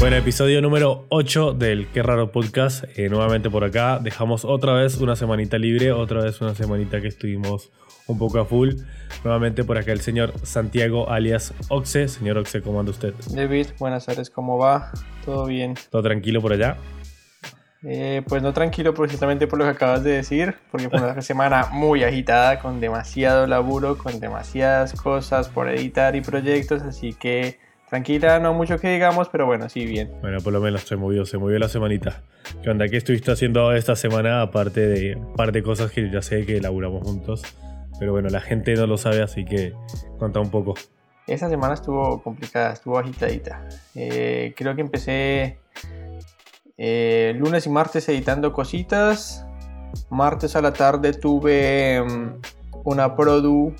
Bueno, 0.00 0.16
episodio 0.16 0.60
número 0.60 1.04
8 1.10 1.52
del 1.52 1.86
Qué 1.88 2.02
Raro 2.02 2.32
Podcast. 2.32 2.84
Eh, 2.96 3.08
nuevamente 3.08 3.48
por 3.48 3.62
acá. 3.62 4.00
Dejamos 4.00 4.44
otra 4.44 4.72
vez 4.72 4.96
una 4.96 5.14
semanita 5.14 5.56
libre, 5.56 5.92
otra 5.92 6.24
vez 6.24 6.40
una 6.40 6.56
semanita 6.56 7.00
que 7.00 7.06
estuvimos 7.06 7.70
un 8.08 8.18
poco 8.18 8.40
a 8.40 8.44
full. 8.44 8.70
Nuevamente 9.22 9.62
por 9.62 9.78
acá 9.78 9.92
el 9.92 10.00
señor 10.00 10.32
Santiago 10.42 11.10
alias 11.10 11.54
Oxe. 11.68 12.08
Señor 12.08 12.38
Oxe, 12.38 12.60
¿cómo 12.60 12.80
anda 12.80 12.90
usted? 12.90 13.14
David, 13.30 13.66
buenas 13.78 14.06
tardes, 14.06 14.30
¿cómo 14.30 14.58
va? 14.58 14.90
¿Todo 15.24 15.46
bien? 15.46 15.74
¿Todo 15.90 16.02
tranquilo 16.02 16.40
por 16.40 16.54
allá? 16.54 16.76
Eh, 17.84 18.22
pues 18.26 18.42
no 18.42 18.52
tranquilo 18.52 18.92
precisamente 18.92 19.46
por 19.46 19.58
lo 19.58 19.64
que 19.64 19.70
acabas 19.70 20.02
de 20.02 20.10
decir, 20.12 20.56
porque 20.70 20.88
fue 20.88 21.00
una 21.00 21.22
semana 21.22 21.68
muy 21.70 22.02
agitada, 22.02 22.58
con 22.58 22.80
demasiado 22.80 23.46
laburo, 23.46 23.96
con 23.98 24.18
demasiadas 24.18 24.94
cosas 24.94 25.48
por 25.48 25.68
editar 25.68 26.16
y 26.16 26.20
proyectos, 26.20 26.82
así 26.82 27.12
que 27.12 27.58
Tranquila, 27.88 28.38
no 28.38 28.52
mucho 28.52 28.78
que 28.78 28.90
digamos, 28.90 29.30
pero 29.30 29.46
bueno, 29.46 29.70
sí, 29.70 29.86
bien. 29.86 30.10
Bueno, 30.20 30.40
por 30.40 30.52
lo 30.52 30.60
menos 30.60 30.82
se 30.82 30.96
movió, 30.96 31.24
se 31.24 31.38
movió 31.38 31.58
la 31.58 31.68
semanita. 31.68 32.20
¿Qué 32.62 32.68
onda? 32.68 32.86
¿Qué 32.86 32.98
estuviste 32.98 33.32
haciendo 33.32 33.72
esta 33.72 33.96
semana? 33.96 34.42
Aparte 34.42 34.86
de 34.86 35.16
un 35.16 35.32
par 35.32 35.52
de 35.52 35.62
cosas 35.62 35.90
que 35.90 36.10
ya 36.10 36.20
sé 36.20 36.44
que 36.44 36.58
elaboramos 36.58 37.02
juntos. 37.02 37.42
Pero 37.98 38.12
bueno, 38.12 38.28
la 38.28 38.42
gente 38.42 38.74
no 38.74 38.86
lo 38.86 38.98
sabe, 38.98 39.22
así 39.22 39.46
que 39.46 39.72
cuenta 40.18 40.38
un 40.38 40.50
poco. 40.50 40.74
Esta 41.26 41.48
semana 41.48 41.74
estuvo 41.74 42.22
complicada, 42.22 42.74
estuvo 42.74 42.98
agitadita. 42.98 43.66
Eh, 43.94 44.52
creo 44.54 44.74
que 44.74 44.82
empecé 44.82 45.58
eh, 46.78 47.34
lunes 47.36 47.66
y 47.66 47.70
martes 47.70 48.08
editando 48.08 48.52
cositas. 48.52 49.44
Martes 50.10 50.56
a 50.56 50.62
la 50.62 50.72
tarde 50.72 51.12
tuve 51.12 52.02
mm, 52.02 52.40
una 52.84 53.14
produ 53.14 53.74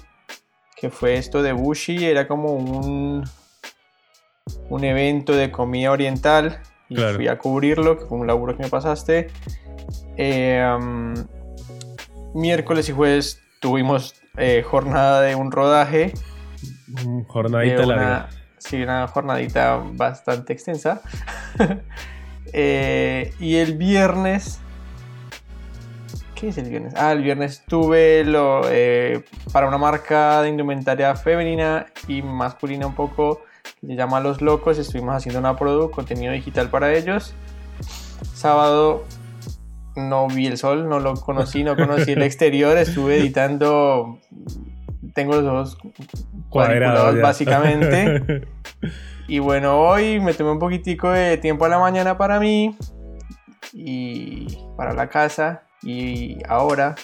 que 0.76 0.90
fue 0.90 1.16
esto 1.16 1.42
de 1.42 1.52
Bushi. 1.52 2.04
Era 2.04 2.28
como 2.28 2.52
un 2.52 3.24
un 4.68 4.84
evento 4.84 5.34
de 5.34 5.50
comida 5.50 5.90
oriental 5.90 6.60
y 6.88 6.96
fui 6.96 7.28
a 7.28 7.38
cubrirlo, 7.38 7.98
que 7.98 8.06
fue 8.06 8.18
un 8.18 8.26
laburo 8.26 8.56
que 8.56 8.62
me 8.62 8.70
pasaste. 8.70 9.28
Eh, 10.16 10.64
miércoles 12.34 12.88
y 12.88 12.92
jueves 12.92 13.40
tuvimos 13.60 14.14
eh, 14.36 14.62
jornada 14.62 15.22
de 15.22 15.34
un 15.34 15.52
rodaje. 15.52 16.12
Jornadita 17.26 17.86
larga. 17.86 18.28
Sí, 18.58 18.82
una 18.82 19.06
jornadita 19.06 19.82
bastante 19.94 20.52
extensa. 20.52 21.00
Eh, 22.52 23.32
y 23.40 23.56
el 23.56 23.76
viernes. 23.76 24.60
¿Qué 26.34 26.48
es 26.48 26.58
el 26.58 26.68
viernes? 26.70 26.94
Ah, 26.96 27.12
el 27.12 27.22
viernes 27.22 27.64
tuve 27.66 28.24
lo, 28.24 28.62
para 29.52 29.66
una 29.66 29.78
marca 29.78 30.42
de 30.42 30.50
indumentaria 30.50 31.16
femenina 31.16 31.86
y 32.06 32.22
masculina 32.22 32.86
un 32.86 32.94
poco 32.94 33.42
se 33.86 33.94
llama 33.94 34.20
Los 34.20 34.40
Locos. 34.42 34.78
Estuvimos 34.78 35.14
haciendo 35.14 35.38
una 35.38 35.56
produ, 35.56 35.90
contenido 35.90 36.32
digital 36.32 36.68
para 36.70 36.92
ellos. 36.94 37.34
Sábado 38.34 39.04
no 39.96 40.28
vi 40.28 40.46
el 40.46 40.58
sol, 40.58 40.88
no 40.88 41.00
lo 41.00 41.14
conocí, 41.14 41.64
no 41.64 41.76
conocí 41.76 42.12
el 42.12 42.22
exterior. 42.22 42.76
Estuve 42.76 43.18
editando. 43.18 44.18
Tengo 45.14 45.40
los 45.40 45.74
ojos 45.74 45.78
cuadrados 46.48 47.20
básicamente. 47.20 48.46
Y 49.30 49.40
bueno, 49.40 49.78
hoy 49.78 50.20
me 50.20 50.32
tomé 50.32 50.52
un 50.52 50.58
poquitico 50.58 51.10
de 51.10 51.36
tiempo 51.36 51.66
a 51.66 51.68
la 51.68 51.78
mañana 51.78 52.16
para 52.16 52.40
mí 52.40 52.74
y 53.74 54.46
para 54.74 54.94
la 54.94 55.10
casa. 55.10 55.64
Y 55.82 56.38
ahora 56.48 56.94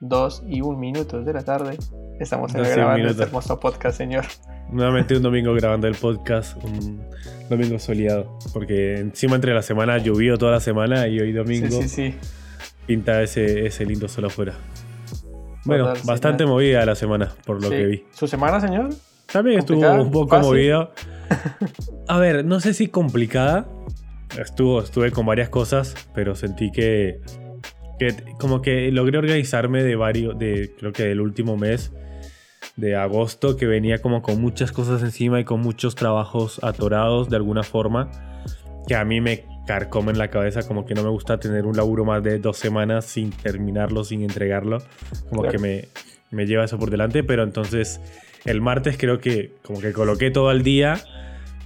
2 0.00 0.44
y 0.48 0.62
1 0.62 0.78
minutos 0.78 1.26
de 1.26 1.34
la 1.34 1.44
tarde. 1.44 1.76
Estamos 2.18 2.54
grabando 2.54 3.10
este 3.10 3.24
hermoso 3.24 3.60
podcast, 3.60 3.98
señor. 3.98 4.24
Nuevamente 4.70 5.14
un 5.14 5.22
domingo 5.22 5.52
grabando 5.52 5.86
el 5.86 5.96
podcast, 5.96 6.56
un 6.64 7.06
domingo 7.50 7.78
soleado. 7.78 8.38
Porque 8.54 8.96
encima 8.96 9.34
entre 9.34 9.52
la 9.52 9.62
semana 9.62 9.98
llovió 9.98 10.38
toda 10.38 10.52
la 10.52 10.60
semana 10.60 11.08
y 11.08 11.20
hoy 11.20 11.32
domingo 11.32 11.82
sí, 11.82 11.90
sí, 11.90 12.14
pinta 12.86 13.20
ese, 13.22 13.66
ese 13.66 13.84
lindo 13.84 14.08
sol 14.08 14.24
afuera. 14.24 14.54
Bueno, 15.66 15.92
bastante 16.04 16.46
movida 16.46 16.86
la 16.86 16.94
semana, 16.94 17.34
por 17.44 17.62
lo 17.62 17.68
que 17.68 17.84
vi. 17.84 18.04
¿Su 18.12 18.26
semana, 18.26 18.62
señor? 18.62 18.88
También 19.32 19.60
estuvo 19.60 19.88
un 19.92 20.10
poco 20.10 20.38
movida. 20.38 20.90
A 22.08 22.18
ver, 22.18 22.44
no 22.44 22.60
sé 22.60 22.74
si 22.74 22.88
complicada. 22.88 23.68
Estuvo, 24.38 24.80
estuve 24.80 25.10
con 25.10 25.26
varias 25.26 25.48
cosas, 25.48 25.94
pero 26.14 26.34
sentí 26.34 26.70
que 26.70 27.20
como 28.38 28.62
que 28.62 28.90
logré 28.90 29.18
organizarme 29.18 29.82
de 29.82 29.96
varios, 29.96 30.38
de 30.38 30.74
creo 30.78 30.92
que 30.92 31.04
del 31.04 31.20
último 31.20 31.56
mes 31.56 31.92
de 32.76 32.96
agosto, 32.96 33.56
que 33.56 33.66
venía 33.66 33.98
como 33.98 34.22
con 34.22 34.40
muchas 34.40 34.72
cosas 34.72 35.02
encima 35.02 35.40
y 35.40 35.44
con 35.44 35.60
muchos 35.60 35.94
trabajos 35.94 36.60
atorados 36.62 37.28
de 37.28 37.36
alguna 37.36 37.62
forma, 37.62 38.10
que 38.86 38.94
a 38.94 39.04
mí 39.04 39.20
me 39.20 39.44
carcomen 39.66 40.16
la 40.16 40.28
cabeza, 40.28 40.66
como 40.66 40.86
que 40.86 40.94
no 40.94 41.02
me 41.02 41.10
gusta 41.10 41.38
tener 41.38 41.66
un 41.66 41.76
laburo 41.76 42.04
más 42.04 42.22
de 42.22 42.38
dos 42.38 42.56
semanas 42.56 43.04
sin 43.04 43.30
terminarlo, 43.30 44.04
sin 44.04 44.22
entregarlo, 44.22 44.78
como 45.28 45.42
que 45.42 45.58
me, 45.58 45.88
me 46.30 46.46
lleva 46.46 46.64
eso 46.64 46.78
por 46.78 46.90
delante, 46.90 47.22
pero 47.22 47.42
entonces 47.42 48.00
el 48.44 48.60
martes 48.60 48.96
creo 48.98 49.20
que 49.20 49.52
como 49.62 49.80
que 49.80 49.92
coloqué 49.92 50.30
todo 50.30 50.50
el 50.50 50.62
día 50.62 51.00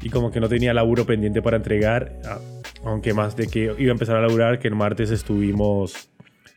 y 0.02 0.10
como 0.10 0.30
que 0.30 0.40
no 0.40 0.48
tenía 0.48 0.74
laburo 0.74 1.06
pendiente 1.06 1.40
para 1.40 1.56
entregar, 1.56 2.12
aunque 2.84 3.14
más 3.14 3.36
de 3.36 3.46
que 3.46 3.74
iba 3.78 3.90
a 3.90 3.92
empezar 3.92 4.16
a 4.16 4.20
laburar, 4.20 4.58
que 4.58 4.68
el 4.68 4.74
martes 4.74 5.10
estuvimos 5.10 6.10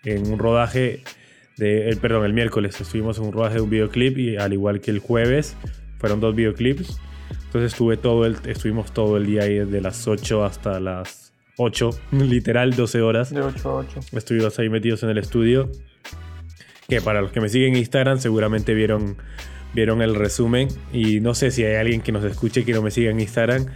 en 0.04 0.32
un 0.32 0.40
rodaje 0.40 1.04
de, 1.58 1.90
el, 1.90 1.98
perdón, 1.98 2.26
el 2.26 2.34
miércoles 2.34 2.80
estuvimos 2.80 3.18
en 3.18 3.26
un 3.26 3.34
rodaje 3.34 3.56
de 3.56 3.62
un 3.62 3.70
videoclip 3.70 4.18
y 4.18 4.38
al 4.38 4.54
igual 4.54 4.80
que 4.80 4.92
el 4.92 5.00
jueves 5.00 5.56
fueron 5.98 6.20
dos 6.20 6.36
videoclips. 6.36 7.00
Entonces 7.46 7.74
estuve 7.74 7.98
todo 7.98 8.26
el, 8.26 8.38
estuvimos 8.46 8.94
todo 8.94 9.18
el 9.18 9.26
día 9.26 9.44
ahí 9.44 9.56
desde 9.56 9.82
las 9.82 10.08
8 10.08 10.46
hasta 10.46 10.80
las 10.80 11.34
8, 11.58 11.90
literal 12.12 12.76
12 12.76 13.02
horas. 13.02 13.34
De 13.34 13.42
8 13.42 13.70
a 13.70 13.76
8. 13.76 14.00
Estuvimos 14.14 14.58
ahí 14.60 14.70
metidos 14.70 15.04
en 15.04 15.10
el 15.10 15.18
estudio. 15.18 15.70
Que 16.88 17.02
para 17.02 17.22
los 17.22 17.32
que 17.32 17.42
me 17.42 17.50
siguen 17.50 17.74
en 17.74 17.80
Instagram 17.80 18.20
seguramente 18.20 18.74
vieron, 18.74 19.18
vieron 19.74 20.02
el 20.02 20.16
resumen. 20.16 20.68
Y 20.92 21.20
no 21.20 21.34
sé 21.34 21.52
si 21.52 21.64
hay 21.64 21.76
alguien 21.76 22.02
que 22.02 22.12
nos 22.12 22.24
escuche 22.24 22.66
que 22.66 22.74
no 22.74 22.82
me 22.82 22.92
siga 22.92 23.12
en 23.12 23.20
Instagram 23.20 23.68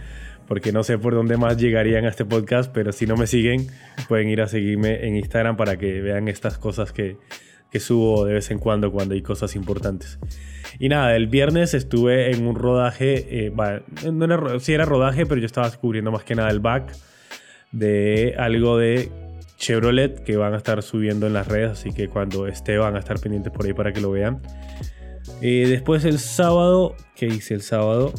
porque 0.46 0.72
no 0.72 0.82
sé 0.82 0.98
por 0.98 1.14
dónde 1.14 1.36
más 1.36 1.56
llegarían 1.56 2.04
a 2.04 2.08
este 2.08 2.24
podcast, 2.24 2.70
pero 2.72 2.92
si 2.92 3.06
no 3.06 3.16
me 3.16 3.26
siguen, 3.26 3.68
pueden 4.08 4.28
ir 4.28 4.42
a 4.42 4.48
seguirme 4.48 5.06
en 5.06 5.16
Instagram 5.16 5.56
para 5.56 5.78
que 5.78 6.00
vean 6.00 6.28
estas 6.28 6.58
cosas 6.58 6.92
que, 6.92 7.16
que 7.70 7.80
subo 7.80 8.26
de 8.26 8.34
vez 8.34 8.50
en 8.50 8.58
cuando 8.58 8.92
cuando 8.92 9.14
hay 9.14 9.22
cosas 9.22 9.56
importantes. 9.56 10.18
Y 10.78 10.90
nada, 10.90 11.16
el 11.16 11.26
viernes 11.26 11.74
estuve 11.74 12.32
en 12.32 12.46
un 12.46 12.54
rodaje, 12.54 13.46
eh, 13.46 13.52
no 14.12 14.24
era, 14.24 14.60
sí 14.60 14.74
era 14.74 14.84
rodaje, 14.84 15.26
pero 15.26 15.40
yo 15.40 15.46
estaba 15.46 15.68
descubriendo 15.68 16.10
más 16.12 16.24
que 16.24 16.34
nada 16.34 16.50
el 16.50 16.60
back 16.60 16.92
de 17.70 18.34
algo 18.38 18.76
de 18.76 19.10
Chevrolet 19.56 20.22
que 20.22 20.36
van 20.36 20.54
a 20.54 20.58
estar 20.58 20.82
subiendo 20.82 21.26
en 21.26 21.32
las 21.32 21.48
redes, 21.48 21.70
así 21.70 21.92
que 21.92 22.08
cuando 22.08 22.46
esté 22.46 22.76
van 22.78 22.96
a 22.96 22.98
estar 22.98 23.18
pendientes 23.20 23.52
por 23.52 23.64
ahí 23.64 23.72
para 23.72 23.92
que 23.92 24.00
lo 24.00 24.10
vean. 24.10 24.42
Y 25.42 25.62
después 25.62 26.04
el 26.04 26.20
sábado, 26.20 26.94
¿qué 27.16 27.26
hice 27.26 27.54
el 27.54 27.62
sábado? 27.62 28.12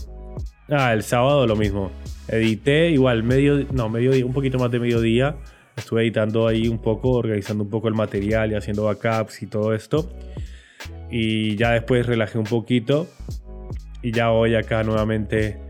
Ah, 0.68 0.92
el 0.92 1.04
sábado 1.04 1.48
lo 1.48 1.56
mismo. 1.56 1.90
Edité 2.28 2.90
igual 2.90 3.24
medio, 3.24 3.66
no, 3.72 3.88
medio 3.88 4.12
un 4.28 4.34
poquito 4.34 4.60
más 4.60 4.70
de 4.72 4.80
mediodía. 4.82 5.38
Estuve 5.78 6.02
editando 6.02 6.46
ahí 6.46 6.68
un 6.68 6.82
poco, 6.82 7.12
organizando 7.12 7.64
un 7.64 7.70
poco 7.70 7.88
el 7.88 7.94
material 7.94 8.52
y 8.52 8.56
haciendo 8.56 8.84
backups 8.84 9.42
y 9.42 9.48
todo 9.48 9.74
esto. 9.74 10.12
Y 11.10 11.56
ya 11.56 11.72
después 11.72 12.06
relajé 12.06 12.38
un 12.38 12.44
poquito. 12.44 13.08
Y 14.02 14.12
ya 14.12 14.28
voy 14.28 14.56
acá 14.56 14.84
nuevamente 14.84 15.62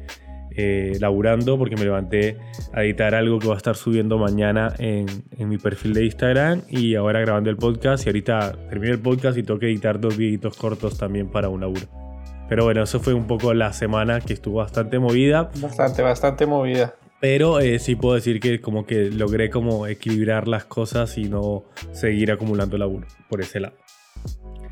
eh, 0.56 0.98
laburando 1.00 1.58
porque 1.58 1.76
me 1.76 1.84
levanté 1.84 2.38
a 2.74 2.84
editar 2.84 3.16
algo 3.16 3.40
que 3.40 3.48
va 3.48 3.56
a 3.56 3.58
estar 3.58 3.76
subiendo 3.76 4.18
mañana 4.18 4.74
en, 4.78 5.06
en, 5.38 5.50
mi 5.50 5.58
perfil 5.58 5.94
de 5.94 6.06
Instagram. 6.06 6.62
Y 6.70 6.96
ahora 6.96 7.20
grabando 7.22 7.50
el 7.50 7.58
podcast. 7.58 8.06
Y 8.06 8.10
ahorita 8.10 8.54
termino 8.70 8.94
el 8.94 9.00
podcast 9.00 9.38
y 9.38 9.44
tengo 9.44 9.60
que 9.60 9.68
editar 9.68 10.00
dos 10.00 10.18
videitos 10.18 10.58
cortos 10.58 10.98
también 10.98 11.30
para 11.30 11.50
un 11.50 11.62
laburo. 11.62 11.88
Pero 12.50 12.66
bueno, 12.66 12.84
eso 12.84 13.00
fue 13.00 13.14
un 13.14 13.26
poco 13.26 13.54
la 13.54 13.74
semana 13.74 14.22
que 14.22 14.34
estuvo 14.34 14.58
bastante 14.58 15.00
movida. 15.00 15.50
Bastante, 15.60 16.02
bastante 16.02 16.46
movida. 16.46 16.96
Pero 17.20 17.60
eh, 17.62 17.80
sí 17.80 17.96
puedo 17.96 18.16
decir 18.16 18.40
que 18.40 18.60
como 18.60 18.86
que 18.86 19.10
logré 19.10 19.50
como 19.50 19.88
equilibrar 19.88 20.48
las 20.48 20.66
cosas 20.66 21.18
y 21.18 21.24
no 21.24 21.64
seguir 21.94 22.32
acumulando 22.32 22.78
laburo 22.78 23.08
por 23.30 23.40
ese 23.40 23.62
lado. 23.62 23.76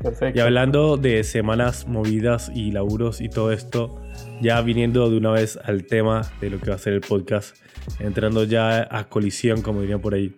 Perfecto. 0.02 0.38
Y 0.38 0.42
hablando 0.42 0.96
de 0.96 1.24
semanas 1.24 1.88
movidas 1.88 2.52
y 2.54 2.72
laburos 2.72 3.20
y 3.20 3.28
todo 3.28 3.52
esto, 3.52 4.02
ya 4.42 4.60
viniendo 4.60 5.08
de 5.08 5.16
una 5.16 5.30
vez 5.30 5.58
al 5.64 5.86
tema 5.86 6.22
de 6.40 6.50
lo 6.50 6.58
que 6.58 6.70
va 6.70 6.76
a 6.76 6.78
ser 6.78 6.92
el 6.92 7.00
podcast, 7.00 7.56
entrando 8.00 8.44
ya 8.44 8.86
a 8.90 9.08
colisión, 9.08 9.62
como 9.62 9.80
dirían 9.80 10.00
por 10.00 10.14
ahí. 10.14 10.34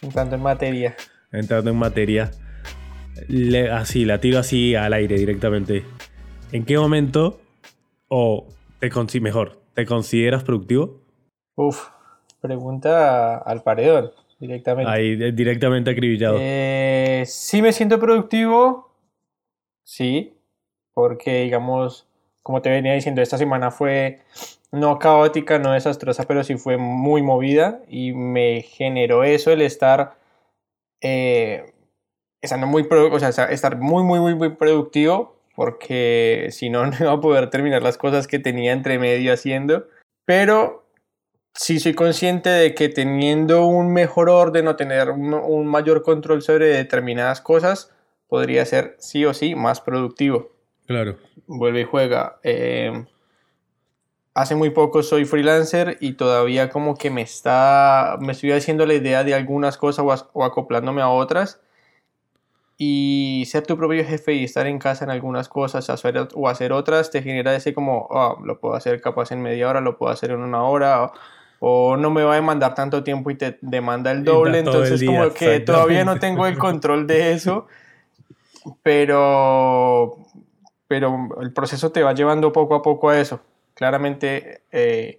Entrando 0.00 0.36
en 0.36 0.42
materia. 0.42 0.96
Entrando 1.30 1.70
en 1.70 1.76
materia. 1.76 2.30
así, 3.72 4.04
la 4.04 4.20
tiro 4.20 4.38
así 4.38 4.74
al 4.74 4.92
aire 4.94 5.16
directamente. 5.16 5.84
¿En 6.52 6.64
qué 6.64 6.78
momento 6.78 7.38
o 8.08 8.46
te 8.80 9.20
mejor, 9.20 9.60
te 9.74 9.84
consideras 9.84 10.42
productivo? 10.42 11.02
Uf, 11.56 11.88
pregunta 12.40 13.36
al 13.38 13.62
paredón. 13.62 14.12
directamente. 14.40 14.90
Ahí, 14.90 15.12
eh, 15.12 15.32
directamente 15.32 15.90
acribillado. 15.90 16.38
Eh, 16.40 17.24
sí 17.26 17.60
me 17.60 17.72
siento 17.72 17.98
productivo, 17.98 18.90
sí, 19.84 20.34
porque 20.94 21.42
digamos, 21.42 22.06
como 22.46 22.62
te 22.62 22.70
venía 22.70 22.92
diciendo, 22.92 23.22
esta 23.22 23.38
semana 23.38 23.72
fue 23.72 24.20
no 24.70 25.00
caótica, 25.00 25.58
no 25.58 25.72
desastrosa, 25.72 26.28
pero 26.28 26.44
sí 26.44 26.54
fue 26.54 26.76
muy 26.76 27.20
movida 27.20 27.80
y 27.88 28.12
me 28.12 28.62
generó 28.62 29.24
eso 29.24 29.50
el 29.50 29.62
estar, 29.62 30.16
eh, 31.00 31.72
estando 32.40 32.68
muy, 32.68 32.86
o 32.88 33.18
sea, 33.18 33.46
estar 33.46 33.78
muy, 33.78 34.04
muy, 34.04 34.20
muy, 34.20 34.36
muy 34.36 34.50
productivo, 34.50 35.34
porque 35.56 36.50
si 36.52 36.70
no, 36.70 36.86
no 36.86 36.96
iba 37.00 37.10
a 37.14 37.20
poder 37.20 37.50
terminar 37.50 37.82
las 37.82 37.98
cosas 37.98 38.28
que 38.28 38.38
tenía 38.38 38.70
entre 38.70 39.00
medio 39.00 39.32
haciendo. 39.32 39.88
Pero 40.24 40.84
sí 41.52 41.80
soy 41.80 41.94
consciente 41.94 42.48
de 42.48 42.76
que 42.76 42.88
teniendo 42.88 43.66
un 43.66 43.92
mejor 43.92 44.30
orden 44.30 44.68
o 44.68 44.76
tener 44.76 45.10
un, 45.10 45.66
mayor 45.66 46.04
control 46.04 46.42
sobre 46.42 46.68
determinadas 46.68 47.40
cosas, 47.40 47.92
podría 48.28 48.64
ser 48.66 48.94
sí 49.00 49.24
o 49.24 49.34
sí 49.34 49.56
más 49.56 49.80
productivo. 49.80 50.55
Claro. 50.86 51.16
Vuelve 51.46 51.80
y 51.80 51.84
juega. 51.84 52.38
Eh, 52.42 53.04
hace 54.34 54.54
muy 54.54 54.70
poco 54.70 55.02
soy 55.02 55.24
freelancer 55.24 55.96
y 56.00 56.12
todavía 56.12 56.68
como 56.68 56.96
que 56.96 57.10
me 57.10 57.22
está, 57.22 58.18
me 58.20 58.32
estoy 58.32 58.52
haciendo 58.52 58.84
la 58.84 58.92
idea 58.94 59.24
de 59.24 59.34
algunas 59.34 59.78
cosas 59.78 60.04
o, 60.32 60.44
acoplándome 60.44 61.02
a 61.02 61.08
otras. 61.08 61.60
Y 62.78 63.44
ser 63.46 63.66
tu 63.66 63.78
propio 63.78 64.04
jefe 64.04 64.34
y 64.34 64.44
estar 64.44 64.66
en 64.66 64.78
casa 64.78 65.06
en 65.06 65.10
algunas 65.10 65.48
cosas 65.48 65.88
hacer, 65.88 66.28
o 66.34 66.48
hacer 66.50 66.72
otras 66.72 67.10
te 67.10 67.22
genera 67.22 67.56
ese 67.56 67.72
como, 67.72 68.06
oh, 68.10 68.38
lo 68.44 68.60
puedo 68.60 68.74
hacer 68.74 69.00
capaz 69.00 69.32
en 69.32 69.40
media 69.40 69.70
hora, 69.70 69.80
lo 69.80 69.96
puedo 69.96 70.12
hacer 70.12 70.30
en 70.30 70.40
una 70.40 70.62
hora, 70.62 71.10
o, 71.58 71.96
no 71.96 72.10
me 72.10 72.22
va 72.22 72.32
a 72.32 72.36
demandar 72.36 72.74
tanto 72.74 73.02
tiempo 73.02 73.30
y 73.30 73.36
te 73.36 73.56
demanda 73.62 74.10
el 74.10 74.22
doble. 74.22 74.58
Entonces 74.58 75.02
como 75.02 75.30
que 75.30 75.60
todavía 75.60 76.04
no 76.04 76.18
tengo 76.18 76.46
el 76.46 76.58
control 76.58 77.06
de 77.06 77.32
eso. 77.32 77.66
Pero, 78.82 80.18
pero 80.88 81.28
el 81.40 81.52
proceso 81.52 81.92
te 81.92 82.02
va 82.02 82.14
llevando 82.14 82.52
poco 82.52 82.74
a 82.74 82.82
poco 82.82 83.10
a 83.10 83.20
eso 83.20 83.40
claramente, 83.76 84.62
eh, 84.72 85.18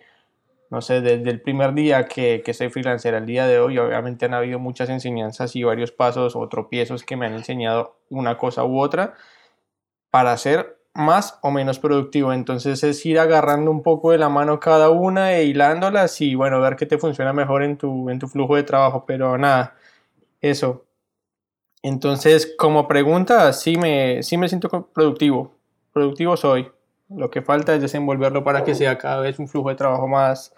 no 0.71 0.81
sé, 0.81 1.01
desde 1.01 1.29
el 1.29 1.41
primer 1.41 1.73
día 1.73 2.07
que, 2.07 2.41
que 2.43 2.53
soy 2.53 2.69
freelancer 2.69 3.15
al 3.15 3.25
día 3.27 3.47
de 3.47 3.59
hoy, 3.59 3.77
obviamente 3.77 4.25
han 4.25 4.33
habido 4.33 4.59
muchas 4.59 4.89
enseñanzas 4.89 5.55
y 5.55 5.63
varios 5.63 5.91
pasos 5.91 6.35
o 6.35 6.49
tropiezos 6.49 7.03
que 7.03 7.15
me 7.15 7.27
han 7.27 7.35
enseñado 7.35 7.99
una 8.09 8.37
cosa 8.37 8.65
u 8.65 8.79
otra 8.81 9.13
para 10.11 10.35
ser 10.37 10.79
más 10.93 11.39
o 11.43 11.51
menos 11.51 11.79
productivo. 11.79 12.33
Entonces 12.33 12.83
es 12.83 13.05
ir 13.05 13.19
agarrando 13.19 13.71
un 13.71 13.83
poco 13.83 14.11
de 14.11 14.17
la 14.17 14.29
mano 14.29 14.59
cada 14.59 14.89
una 14.89 15.33
e 15.35 15.45
hilándolas 15.45 16.19
y 16.21 16.35
bueno, 16.35 16.61
ver 16.61 16.75
qué 16.75 16.85
te 16.87 16.97
funciona 16.97 17.33
mejor 17.33 17.63
en 17.63 17.77
tu, 17.77 18.09
en 18.09 18.19
tu 18.19 18.27
flujo 18.27 18.55
de 18.55 18.63
trabajo. 18.63 19.05
Pero 19.05 19.37
nada, 19.37 19.75
eso. 20.41 20.85
Entonces, 21.83 22.55
como 22.57 22.87
pregunta, 22.87 23.53
sí 23.53 23.77
me, 23.77 24.23
sí 24.23 24.37
me 24.37 24.49
siento 24.49 24.89
productivo. 24.93 25.56
Productivo 25.97 26.37
soy. 26.37 26.67
Lo 27.09 27.31
que 27.31 27.41
falta 27.41 27.73
es 27.73 27.81
desenvolverlo 27.81 28.43
para 28.43 28.63
que 28.63 28.75
sea 28.75 28.99
cada 28.99 29.19
vez 29.19 29.39
un 29.39 29.47
flujo 29.47 29.69
de 29.69 29.75
trabajo 29.75 30.07
más, 30.07 30.53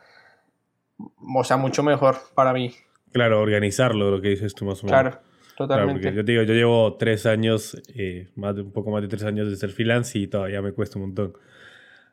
o 0.97 1.44
sea, 1.45 1.56
mucho 1.56 1.81
mejor 1.81 2.18
para 2.36 2.51
mí. 2.51 2.74
Claro, 3.13 3.39
organizarlo, 3.39 4.12
lo 4.12 4.19
que 4.19 4.27
dices 4.27 4.53
tú 4.53 4.65
más 4.65 4.83
o 4.83 4.88
menos. 4.88 5.01
Claro, 5.01 5.19
totalmente. 5.56 6.13
yo 6.13 6.25
te 6.25 6.31
digo, 6.33 6.44
yo 6.44 6.53
llevo 6.53 6.97
tres 6.97 7.25
años, 7.25 7.81
eh, 7.95 8.27
más 8.36 8.53
de, 8.53 8.63
un 8.63 8.74
poco 8.74 8.91
más 8.91 9.01
de 9.01 9.07
tres 9.07 9.24
años 9.24 9.50
de 9.50 9.56
ser 9.56 9.69
freelance 9.69 10.19
y 10.19 10.27
todavía 10.27 10.62
me 10.62 10.74
cuesta 10.74 11.00
un 11.00 11.06
montón. 11.06 11.33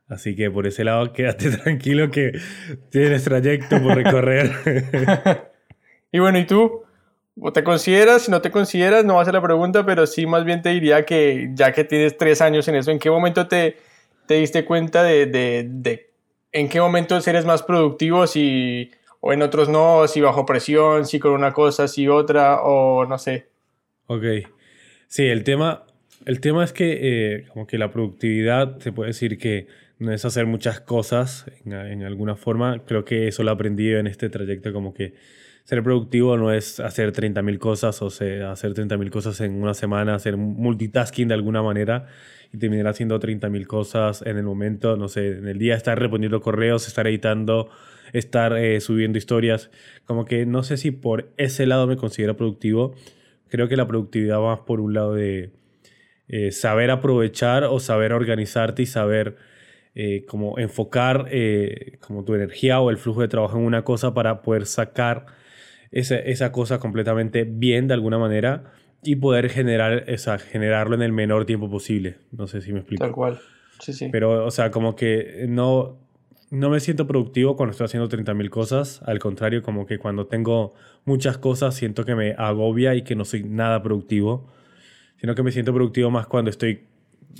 Así 0.06 0.37
que 0.37 0.49
por 0.49 0.69
ese 0.69 0.84
lado, 0.84 1.12
quédate 1.12 1.50
tranquilo 1.50 2.12
que 2.12 2.31
tienes 2.90 3.25
trayecto 3.25 3.82
por 3.82 3.96
recorrer. 3.96 4.52
y 6.12 6.20
bueno, 6.20 6.38
¿y 6.38 6.46
tú? 6.46 6.86
¿O 7.38 7.53
te 7.53 7.62
consideras? 7.62 8.23
Si 8.23 8.31
no 8.31 8.41
te 8.41 8.50
consideras, 8.50 9.05
no 9.05 9.17
va 9.17 9.23
a 9.23 9.25
ser 9.25 9.35
la 9.35 9.43
pregunta, 9.43 9.85
pero 9.85 10.06
sí 10.06 10.27
más 10.27 10.44
bien 10.44 10.62
te 10.62 10.71
diría 10.71 11.05
que 11.05 11.50
ya 11.53 11.73
que 11.73 11.85
tienes 11.85 12.17
tres 12.17 12.41
años 12.41 12.67
en 12.69 12.77
eso, 12.77 12.91
¿en 12.91 12.99
qué 12.99 13.11
momento 13.11 13.47
te, 13.47 13.77
te 14.27 14.35
diste 14.35 14.65
cuenta 14.65 15.03
de, 15.03 15.27
de, 15.27 16.11
en 16.53 16.69
qué 16.69 16.81
momentos 16.81 17.27
eres 17.29 17.44
más 17.44 17.62
productivo 17.62 18.27
si, 18.27 18.91
o 19.21 19.33
en 19.33 19.43
otros 19.43 19.69
no, 19.69 20.06
si 20.09 20.21
bajo 20.21 20.47
presión, 20.47 21.06
si 21.06 21.19
con 21.19 21.33
una 21.33 21.53
cosa, 21.53 21.88
si 21.88 22.09
otra, 22.09 22.62
o 22.62 23.05
no 23.05 23.19
sé. 23.19 23.49
Ok. 24.06 24.25
Sí, 25.09 25.27
el 25.27 25.44
tema, 25.44 25.85
el 26.25 26.41
tema 26.41 26.65
es 26.65 26.73
que 26.73 26.99
eh, 27.03 27.47
como 27.53 27.67
que 27.67 27.77
la 27.77 27.91
productividad 27.91 28.79
se 28.79 28.93
puede 28.93 29.09
decir 29.09 29.38
que 29.38 29.67
no 29.99 30.12
es 30.12 30.25
hacer 30.25 30.47
muchas 30.47 30.81
cosas 30.81 31.47
en, 31.65 31.73
en 31.73 32.03
alguna 32.03 32.37
forma. 32.37 32.83
Creo 32.87 33.05
que 33.05 33.29
eso 33.29 33.43
lo 33.43 33.50
he 33.50 33.55
aprendido 33.55 33.99
en 33.99 34.06
este 34.06 34.29
trayecto, 34.29 34.73
como 34.73 34.94
que 34.94 35.15
ser 35.66 35.82
productivo 35.82 36.36
no 36.36 36.52
es 36.52 36.78
hacer 36.78 37.12
30.000 37.12 37.58
cosas 37.58 38.00
o 38.00 38.08
sea, 38.08 38.52
hacer 38.52 38.72
30.000 38.72 39.10
cosas 39.10 39.40
en 39.40 39.60
una 39.60 39.74
semana, 39.74 40.14
hacer 40.14 40.36
multitasking 40.36 41.26
de 41.26 41.34
alguna 41.34 41.60
manera 41.60 42.06
y 42.52 42.58
terminar 42.58 42.86
haciendo 42.86 43.18
30.000 43.18 43.66
cosas 43.66 44.22
en 44.22 44.36
el 44.36 44.44
momento, 44.44 44.96
no 44.96 45.08
sé, 45.08 45.38
en 45.38 45.48
el 45.48 45.58
día 45.58 45.74
estar 45.74 45.98
respondiendo 45.98 46.40
correos, 46.40 46.86
estar 46.86 47.08
editando, 47.08 47.68
estar 48.12 48.56
eh, 48.56 48.80
subiendo 48.80 49.18
historias. 49.18 49.70
Como 50.04 50.24
que 50.24 50.46
no 50.46 50.62
sé 50.62 50.76
si 50.76 50.92
por 50.92 51.32
ese 51.36 51.66
lado 51.66 51.88
me 51.88 51.96
considero 51.96 52.36
productivo. 52.36 52.94
Creo 53.48 53.66
que 53.66 53.76
la 53.76 53.88
productividad 53.88 54.38
va 54.38 54.64
por 54.64 54.78
un 54.78 54.94
lado 54.94 55.14
de 55.14 55.50
eh, 56.28 56.52
saber 56.52 56.92
aprovechar 56.92 57.64
o 57.64 57.80
saber 57.80 58.12
organizarte 58.12 58.82
y 58.82 58.86
saber 58.86 59.36
eh, 59.96 60.24
como 60.28 60.60
enfocar 60.60 61.28
como 61.98 62.22
tu 62.22 62.36
energía 62.36 62.78
o 62.78 62.90
el 62.90 62.98
flujo 62.98 63.22
de 63.22 63.28
trabajo 63.28 63.58
en 63.58 63.64
una 63.64 63.82
cosa 63.82 64.14
para 64.14 64.42
poder 64.42 64.66
sacar 64.66 65.26
esa, 65.91 66.17
esa 66.17 66.53
cosa 66.53 66.79
completamente 66.79 67.44
bien 67.44 67.88
de 67.88 67.94
alguna 67.94 68.19
manera 68.19 68.73
y 69.03 69.17
poder 69.17 69.49
generar, 69.49 70.05
esa, 70.09 70.38
generarlo 70.38 70.94
en 70.94 71.03
el 71.03 71.12
menor 71.12 71.47
tiempo 71.47 71.71
posible. 71.71 72.17
No 72.33 72.47
sé 72.47 72.61
si 72.61 72.73
me 72.73 72.81
explico. 72.81 73.05
Tal 73.05 73.12
cual. 73.12 73.38
Sí, 73.81 73.93
sí. 73.93 74.09
Pero, 74.11 74.44
o 74.44 74.50
sea, 74.50 74.71
como 74.71 74.97
que 74.97 75.47
no, 75.49 75.99
no 76.50 76.71
me 76.71 76.81
siento 76.81 77.06
productivo 77.06 77.56
cuando 77.56 77.73
estoy 77.73 77.87
haciendo 77.87 78.09
30.000 78.09 78.50
cosas. 78.50 79.03
Al 79.05 79.19
contrario, 79.19 79.62
como 79.62 79.87
que 79.87 79.99
cuando 79.99 80.27
tengo 80.27 80.75
muchas 81.05 81.38
cosas 81.38 81.75
siento 81.75 82.05
que 82.05 82.15
me 82.15 82.33
agobia 82.33 82.94
y 82.94 83.03
que 83.03 83.15
no 83.15 83.25
soy 83.25 83.44
nada 83.44 83.83
productivo. 83.83 84.49
Sino 85.19 85.35
que 85.35 85.43
me 85.43 85.53
siento 85.53 85.73
productivo 85.73 86.11
más 86.11 86.27
cuando 86.27 86.50
estoy 86.50 86.85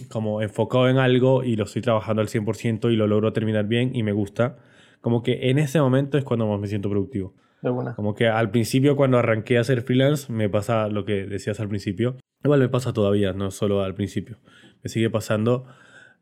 como 0.09 0.43
enfocado 0.43 0.89
en 0.89 0.99
algo 0.99 1.43
y 1.43 1.57
lo 1.57 1.65
estoy 1.65 1.83
trabajando 1.83 2.21
al 2.23 2.29
100% 2.29 2.93
y 2.93 2.97
lo 2.97 3.07
logro 3.07 3.33
terminar 3.33 3.67
bien 3.67 3.95
y 3.95 4.03
me 4.03 4.13
gusta. 4.13 4.57
Como 5.01 5.23
que 5.23 5.51
en 5.51 5.59
ese 5.59 5.81
momento 5.81 6.19
es 6.19 6.25
cuando 6.25 6.47
más 6.47 6.61
me 6.61 6.67
siento 6.67 6.91
productivo. 6.91 7.35
Como 7.97 8.15
que 8.15 8.29
al 8.29 8.51
principio 8.51 8.97
cuando 8.97 9.19
arranqué 9.19 9.59
a 9.59 9.65
ser 9.65 9.83
freelance 9.83 10.33
me 10.33 10.49
pasa 10.49 10.89
lo 10.89 11.05
que 11.05 11.27
decías 11.27 11.61
al 11.61 11.69
principio. 11.69 12.17
Igual 12.45 12.61
me 12.61 12.69
pasa 12.69 12.93
todavía, 12.93 13.33
no 13.33 13.51
solo 13.51 13.83
al 13.83 13.95
principio. 13.95 14.39
Me 14.83 14.89
sigue 14.89 15.11
pasando 15.11 15.67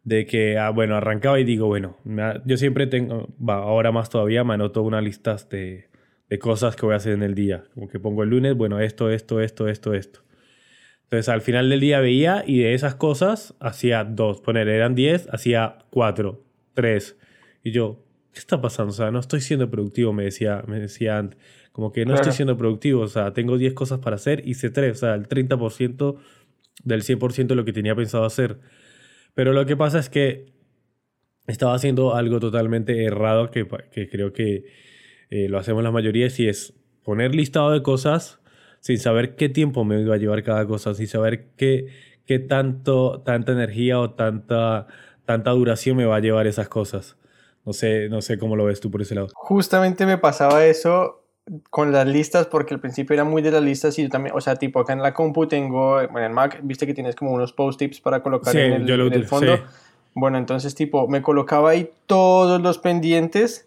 de 0.04 0.26
que, 0.26 0.59
ah, 0.59 0.71
bueno, 0.71 0.97
arrancaba 0.97 1.40
y 1.40 1.45
digo, 1.45 1.66
bueno, 1.66 1.97
yo 2.45 2.57
siempre 2.57 2.87
tengo, 2.87 3.28
ahora 3.49 3.90
más 3.90 4.11
todavía 4.11 4.45
me 4.45 4.54
anoto 4.54 4.83
una 4.83 5.00
lista 5.00 5.37
de, 5.50 5.88
de 6.28 6.38
cosas 6.38 6.76
que 6.76 6.87
voy 6.87 6.92
a 6.92 6.97
hacer 6.97 7.14
en 7.14 7.23
el 7.23 7.35
día. 7.35 7.64
Como 7.75 7.88
que 7.88 7.99
pongo 7.99 8.23
el 8.23 8.30
lunes, 8.30 8.54
bueno, 8.54 8.80
esto, 8.80 9.11
esto, 9.11 9.40
esto, 9.40 9.68
esto, 9.68 9.95
esto. 9.95 10.21
Entonces 11.04 11.28
al 11.28 11.42
final 11.42 11.68
del 11.71 11.80
día 11.80 12.00
veía 12.00 12.45
y 12.47 12.59
de 12.59 12.75
esas 12.75 12.95
cosas 12.95 13.54
hacía 13.61 14.04
dos. 14.04 14.40
Poner, 14.40 14.68
eran 14.68 14.95
diez, 14.95 15.28
hacía 15.33 15.78
cuatro, 15.90 16.42
tres. 16.75 17.18
Y 17.62 17.71
yo, 17.71 18.03
¿qué 18.35 18.41
está 18.41 18.61
pasando? 18.61 18.91
O 18.91 18.95
sea, 18.95 19.11
no 19.11 19.21
estoy 19.21 19.41
siendo 19.41 19.71
productivo, 19.71 20.12
me 20.12 20.25
decía, 20.25 20.62
me 20.67 20.81
decía 20.81 21.19
antes. 21.19 21.38
Como 21.73 21.93
que 21.93 22.05
no 22.05 22.14
estoy 22.14 22.33
siendo 22.33 22.57
productivo, 22.57 23.03
o 23.03 23.09
sea, 23.09 23.33
tengo 23.33 23.57
10 23.57 23.75
cosas 23.75 24.00
para 24.00 24.17
hacer, 24.17 24.47
y 24.47 24.50
hice 24.50 24.71
3, 24.71 24.93
o 24.93 25.00
sea, 25.00 25.14
el 25.14 25.29
30% 25.29 26.17
del 26.85 27.03
100% 27.03 27.47
de 27.47 27.55
lo 27.55 27.64
que 27.64 27.73
tenía 27.73 27.97
pensado 27.97 28.25
hacer. 28.25 28.61
Pero 29.35 29.53
lo 29.53 29.67
que 29.67 29.76
pasa 29.76 29.99
es 29.99 30.09
que 30.09 30.53
estaba 31.47 31.75
haciendo 31.75 32.14
algo 32.14 32.38
totalmente 32.38 33.05
errado 33.05 33.50
que, 33.50 33.67
que 33.91 34.09
creo 34.09 34.33
que 34.33 34.67
eh, 35.31 35.49
lo 35.49 35.59
hacemos 35.59 35.83
la 35.83 35.91
mayoría, 35.91 36.29
y 36.37 36.49
es 36.49 36.75
poner 37.03 37.35
listado 37.35 37.71
de 37.71 37.83
cosas 37.83 38.41
sin 38.81 38.99
saber 38.99 39.35
qué 39.35 39.49
tiempo 39.49 39.85
me 39.85 40.00
iba 40.00 40.14
a 40.14 40.19
llevar 40.19 40.43
cada 40.43 40.67
cosa, 40.67 40.95
sin 40.95 41.07
saber 41.07 41.47
qué, 41.57 41.87
qué 42.26 42.38
tanto, 42.38 43.23
tanta 43.25 43.53
energía 43.53 43.99
o 43.99 44.11
tanta, 44.11 44.87
tanta 45.25 45.50
duración 45.53 45.97
me 45.97 46.05
va 46.05 46.17
a 46.17 46.21
llevar 46.21 46.47
esas 46.47 46.69
cosas. 46.69 47.17
No 47.64 47.73
sé, 47.73 48.09
no 48.09 48.21
sé 48.21 48.38
cómo 48.38 48.56
lo 48.56 48.64
ves 48.64 48.80
tú 48.80 48.90
por 48.90 49.02
ese 49.02 49.14
lado. 49.14 49.28
Justamente 49.35 50.06
me 50.06 50.18
pasaba 50.18 50.66
eso 50.66 51.25
con 51.71 51.92
las 51.92 52.06
listas 52.06 52.47
porque 52.47 52.75
al 52.75 52.80
principio 52.80 53.14
era 53.14 53.25
muy 53.25 53.42
de 53.42 53.50
las 53.50 53.62
listas 53.62 53.99
y 53.99 54.02
yo 54.02 54.09
también, 54.09 54.35
o 54.35 54.40
sea, 54.40 54.56
tipo 54.56 54.80
acá 54.80 54.92
en 54.92 55.02
la 55.02 55.12
compu 55.12 55.47
tengo, 55.47 55.97
bueno, 56.09 56.26
en 56.26 56.33
Mac, 56.33 56.61
viste 56.62 56.87
que 56.87 56.94
tienes 56.94 57.14
como 57.14 57.33
unos 57.33 57.52
post-tips 57.52 58.00
para 58.00 58.23
colocar 58.23 58.56
en, 58.56 58.73
el, 58.73 58.90
en, 58.90 59.12
el, 59.12 59.26
fondo. 59.26 59.59
Bueno, 60.14 60.38
entonces 60.38 60.75
tipo, 60.75 61.06
me 61.06 61.23
colocaba 61.23 61.71
ahí 61.71 61.90
todos 62.06 62.61
los 62.62 62.78
pendientes 62.78 63.66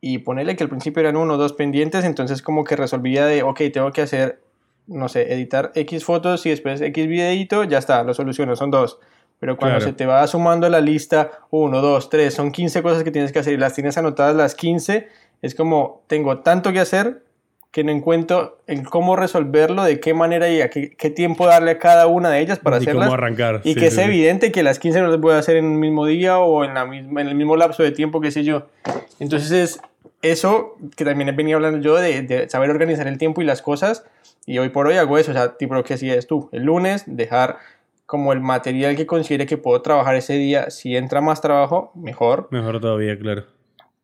y 0.00 0.18
ponerle 0.18 0.56
que 0.56 0.64
al 0.64 0.68
principio 0.70 1.00
eran 1.00 1.16
uno 1.16 1.34
o 1.34 1.36
dos 1.36 1.52
pendientes, 1.52 2.04
entonces 2.04 2.42
como 2.42 2.64
que 2.64 2.74
resolvía 2.74 3.26
de, 3.26 3.44
ok, 3.44 3.60
tengo 3.72 3.92
que 3.92 4.02
hacer, 4.02 4.40
no 4.88 5.08
sé, 5.08 5.32
editar 5.32 5.70
X 5.76 6.04
fotos 6.04 6.44
y 6.46 6.50
después 6.50 6.80
X 6.80 7.06
videito, 7.06 7.62
ya 7.62 7.78
está, 7.78 8.02
lo 8.02 8.12
soluciono, 8.12 8.56
son 8.56 8.72
dos. 8.72 8.98
Pero 9.42 9.56
cuando 9.56 9.80
se 9.80 9.92
te 9.92 10.06
va 10.06 10.24
sumando 10.28 10.68
la 10.68 10.80
lista, 10.80 11.32
1, 11.50 11.80
2, 11.80 12.10
3, 12.10 12.32
son 12.32 12.52
15 12.52 12.80
cosas 12.80 13.02
que 13.02 13.10
tienes 13.10 13.32
que 13.32 13.40
hacer 13.40 13.54
y 13.54 13.56
las 13.56 13.74
tienes 13.74 13.98
anotadas 13.98 14.36
las 14.36 14.54
15, 14.54 15.08
es 15.42 15.56
como, 15.56 16.04
tengo 16.06 16.38
tanto 16.38 16.72
que 16.72 16.78
hacer 16.78 17.24
que 17.72 17.82
no 17.82 17.90
encuentro 17.90 18.60
el 18.68 18.84
cómo 18.84 19.16
resolverlo, 19.16 19.82
de 19.82 19.98
qué 19.98 20.14
manera 20.14 20.48
y 20.48 20.60
a 20.60 20.70
qué, 20.70 20.94
qué 20.96 21.10
tiempo 21.10 21.48
darle 21.48 21.72
a 21.72 21.78
cada 21.80 22.06
una 22.06 22.30
de 22.30 22.38
ellas 22.38 22.60
para 22.60 22.76
Y 22.76 22.82
hacerlas. 22.82 23.06
cómo 23.08 23.14
arrancar. 23.14 23.62
Y 23.64 23.74
sí, 23.74 23.80
que 23.80 23.86
es 23.86 23.96
sí, 23.96 24.02
evidente 24.02 24.52
que 24.52 24.62
las 24.62 24.78
15 24.78 25.00
no 25.00 25.08
las 25.08 25.18
voy 25.18 25.34
a 25.34 25.38
hacer 25.38 25.56
en 25.56 25.72
el 25.72 25.78
mismo 25.78 26.06
día 26.06 26.38
o 26.38 26.62
en, 26.62 26.74
la 26.74 26.86
misma, 26.86 27.20
en 27.20 27.26
el 27.26 27.34
mismo 27.34 27.56
lapso 27.56 27.82
de 27.82 27.90
tiempo, 27.90 28.20
qué 28.20 28.30
sé 28.30 28.44
yo. 28.44 28.68
Entonces, 29.18 29.50
es 29.50 29.80
eso 30.22 30.76
que 30.94 31.04
también 31.04 31.28
he 31.28 31.32
venido 31.32 31.56
hablando 31.56 31.80
yo 31.80 31.96
de, 31.96 32.22
de 32.22 32.48
saber 32.48 32.70
organizar 32.70 33.08
el 33.08 33.18
tiempo 33.18 33.42
y 33.42 33.44
las 33.44 33.60
cosas. 33.60 34.04
Y 34.46 34.58
hoy 34.58 34.68
por 34.68 34.86
hoy 34.86 34.98
hago 34.98 35.18
eso, 35.18 35.32
o 35.32 35.34
sea, 35.34 35.56
tipo 35.56 35.74
lo 35.74 35.82
que 35.82 35.94
hacías 35.94 36.28
tú. 36.28 36.48
El 36.52 36.62
lunes, 36.62 37.02
dejar 37.06 37.58
como 38.12 38.34
el 38.34 38.40
material 38.40 38.94
que 38.94 39.06
considere 39.06 39.46
que 39.46 39.56
puedo 39.56 39.80
trabajar 39.80 40.16
ese 40.16 40.34
día. 40.34 40.68
Si 40.68 40.94
entra 40.98 41.22
más 41.22 41.40
trabajo, 41.40 41.92
mejor. 41.94 42.46
Mejor 42.50 42.78
todavía, 42.78 43.18
claro. 43.18 43.46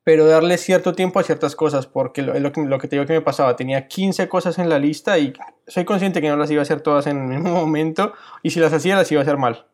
Pero 0.02 0.24
darle 0.24 0.56
cierto 0.56 0.94
tiempo 0.94 1.20
a 1.20 1.22
ciertas 1.24 1.54
cosas, 1.54 1.86
porque 1.86 2.22
lo, 2.22 2.32
es 2.32 2.40
lo, 2.40 2.50
que, 2.50 2.62
lo 2.62 2.78
que 2.78 2.88
te 2.88 2.96
digo 2.96 3.04
que 3.04 3.12
me 3.12 3.20
pasaba. 3.20 3.54
Tenía 3.54 3.86
15 3.86 4.26
cosas 4.26 4.58
en 4.58 4.70
la 4.70 4.78
lista 4.78 5.18
y 5.18 5.34
soy 5.66 5.84
consciente 5.84 6.22
que 6.22 6.30
no 6.30 6.38
las 6.38 6.50
iba 6.50 6.60
a 6.60 6.62
hacer 6.62 6.80
todas 6.80 7.06
en 7.06 7.18
el 7.18 7.28
mismo 7.38 7.50
momento. 7.50 8.14
Y 8.42 8.48
si 8.48 8.60
las 8.60 8.72
hacía, 8.72 8.96
las 8.96 9.12
iba 9.12 9.20
a 9.20 9.24
hacer 9.24 9.36
mal. 9.36 9.66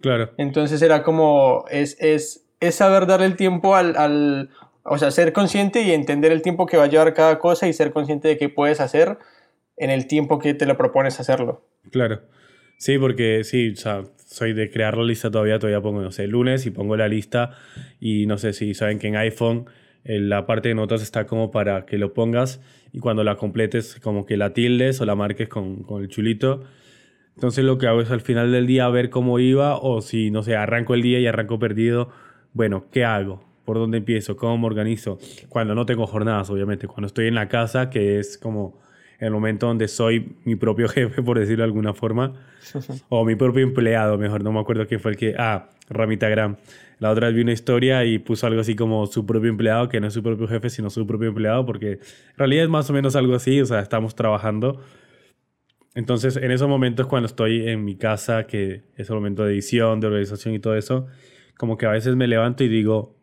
Claro. 0.00 0.30
Entonces 0.36 0.82
era 0.82 1.04
como, 1.04 1.64
es, 1.70 1.96
es, 2.00 2.44
es 2.58 2.74
saber 2.74 3.06
darle 3.06 3.26
el 3.26 3.36
tiempo 3.36 3.76
al, 3.76 3.96
al, 3.96 4.50
o 4.82 4.98
sea, 4.98 5.12
ser 5.12 5.32
consciente 5.32 5.82
y 5.82 5.92
entender 5.92 6.32
el 6.32 6.42
tiempo 6.42 6.66
que 6.66 6.76
va 6.76 6.82
a 6.82 6.88
llevar 6.88 7.14
cada 7.14 7.38
cosa 7.38 7.68
y 7.68 7.72
ser 7.72 7.92
consciente 7.92 8.26
de 8.26 8.36
qué 8.36 8.48
puedes 8.48 8.80
hacer 8.80 9.18
en 9.76 9.90
el 9.90 10.08
tiempo 10.08 10.40
que 10.40 10.54
te 10.54 10.66
lo 10.66 10.76
propones 10.76 11.20
hacerlo. 11.20 11.62
Claro. 11.92 12.22
Sí, 12.76 12.98
porque 12.98 13.42
sí, 13.44 13.70
o 13.70 13.76
sea, 13.76 14.04
soy 14.26 14.52
de 14.52 14.70
crear 14.70 14.96
la 14.96 15.04
lista 15.04 15.30
todavía, 15.30 15.58
todavía 15.58 15.80
pongo, 15.80 16.02
no 16.02 16.12
sé, 16.12 16.26
lunes 16.26 16.66
y 16.66 16.70
pongo 16.70 16.96
la 16.96 17.08
lista 17.08 17.52
y 18.00 18.26
no 18.26 18.38
sé 18.38 18.52
si 18.52 18.74
saben 18.74 18.98
que 18.98 19.08
en 19.08 19.16
iPhone 19.16 19.66
eh, 20.04 20.20
la 20.20 20.46
parte 20.46 20.68
de 20.68 20.74
notas 20.74 21.02
está 21.02 21.26
como 21.26 21.50
para 21.50 21.86
que 21.86 21.96
lo 21.96 22.12
pongas 22.12 22.60
y 22.92 23.00
cuando 23.00 23.24
la 23.24 23.36
completes 23.36 23.98
como 24.02 24.26
que 24.26 24.36
la 24.36 24.52
tildes 24.52 25.00
o 25.00 25.06
la 25.06 25.14
marques 25.14 25.48
con, 25.48 25.82
con 25.82 26.02
el 26.02 26.08
chulito. 26.08 26.64
Entonces 27.34 27.64
lo 27.64 27.78
que 27.78 27.86
hago 27.86 28.00
es 28.00 28.10
al 28.10 28.20
final 28.20 28.52
del 28.52 28.66
día 28.66 28.88
ver 28.88 29.10
cómo 29.10 29.38
iba 29.38 29.78
o 29.78 30.00
si, 30.02 30.30
no 30.30 30.42
sé, 30.42 30.56
arranco 30.56 30.94
el 30.94 31.02
día 31.02 31.18
y 31.20 31.26
arranco 31.26 31.58
perdido, 31.58 32.10
bueno, 32.52 32.86
¿qué 32.90 33.04
hago? 33.04 33.44
¿Por 33.64 33.78
dónde 33.78 33.98
empiezo? 33.98 34.36
¿Cómo 34.36 34.56
me 34.58 34.66
organizo? 34.66 35.18
Cuando 35.48 35.74
no 35.74 35.86
tengo 35.86 36.06
jornadas, 36.06 36.50
obviamente, 36.50 36.86
cuando 36.86 37.06
estoy 37.06 37.26
en 37.26 37.34
la 37.34 37.48
casa, 37.48 37.90
que 37.90 38.18
es 38.18 38.38
como 38.38 38.78
el 39.18 39.30
momento 39.30 39.66
donde 39.66 39.88
soy 39.88 40.36
mi 40.44 40.56
propio 40.56 40.88
jefe, 40.90 41.22
por 41.22 41.38
decirlo 41.38 41.62
de 41.62 41.68
alguna 41.68 41.94
forma, 41.94 42.34
o 43.08 43.24
mi 43.24 43.34
propio 43.34 43.62
empleado, 43.62 44.18
mejor, 44.18 44.44
no 44.44 44.52
me 44.52 44.60
acuerdo 44.60 44.86
quién 44.86 45.00
fue 45.00 45.12
el 45.12 45.16
que... 45.16 45.34
Ah, 45.38 45.70
Ramita 45.88 46.28
Gram. 46.28 46.56
La 46.98 47.10
otra 47.10 47.26
vez 47.26 47.36
vi 47.36 47.42
una 47.42 47.52
historia 47.52 48.04
y 48.04 48.18
puso 48.18 48.46
algo 48.46 48.60
así 48.60 48.74
como 48.74 49.06
su 49.06 49.26
propio 49.26 49.50
empleado, 49.50 49.88
que 49.88 50.00
no 50.00 50.06
es 50.06 50.14
su 50.14 50.22
propio 50.22 50.48
jefe, 50.48 50.70
sino 50.70 50.88
su 50.90 51.06
propio 51.06 51.28
empleado, 51.28 51.66
porque 51.66 51.92
en 51.92 52.38
realidad 52.38 52.64
es 52.64 52.70
más 52.70 52.88
o 52.88 52.92
menos 52.92 53.16
algo 53.16 53.34
así, 53.34 53.60
o 53.60 53.66
sea, 53.66 53.80
estamos 53.80 54.14
trabajando. 54.14 54.80
Entonces, 55.94 56.36
en 56.36 56.50
esos 56.50 56.68
momentos 56.68 57.06
cuando 57.06 57.26
estoy 57.26 57.68
en 57.68 57.84
mi 57.84 57.96
casa, 57.96 58.46
que 58.46 58.82
es 58.96 59.08
el 59.08 59.14
momento 59.14 59.44
de 59.44 59.52
edición, 59.52 60.00
de 60.00 60.06
organización 60.06 60.54
y 60.54 60.58
todo 60.58 60.74
eso, 60.74 61.06
como 61.58 61.76
que 61.76 61.86
a 61.86 61.90
veces 61.90 62.16
me 62.16 62.26
levanto 62.26 62.64
y 62.64 62.68
digo, 62.68 63.14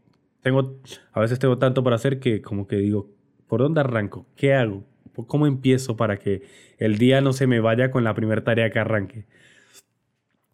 tengo, 0.42 0.80
a 1.12 1.20
veces 1.20 1.40
tengo 1.40 1.58
tanto 1.58 1.84
para 1.84 1.96
hacer 1.96 2.20
que 2.20 2.42
como 2.42 2.68
que 2.68 2.78
digo, 2.78 3.10
¿por 3.48 3.62
dónde 3.62 3.82
arranco? 3.82 4.28
¿Qué 4.36 4.54
hago? 4.54 4.84
¿Cómo 5.28 5.48
empiezo 5.48 5.96
para 5.96 6.18
que 6.18 6.42
el 6.78 6.98
día 6.98 7.22
no 7.22 7.34
se 7.34 7.48
me 7.48 7.60
vaya 7.60 7.92
con 7.92 8.04
la 8.04 8.14
primera 8.14 8.44
tarea 8.44 8.70
que 8.70 8.80
arranque? 8.80 9.26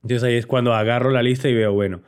Entonces 0.03 0.23
ahí 0.23 0.35
es 0.35 0.45
cuando 0.45 0.73
agarro 0.73 1.11
la 1.11 1.23
lista 1.23 1.49
y 1.49 1.53
veo, 1.53 1.73
bueno, 1.73 2.01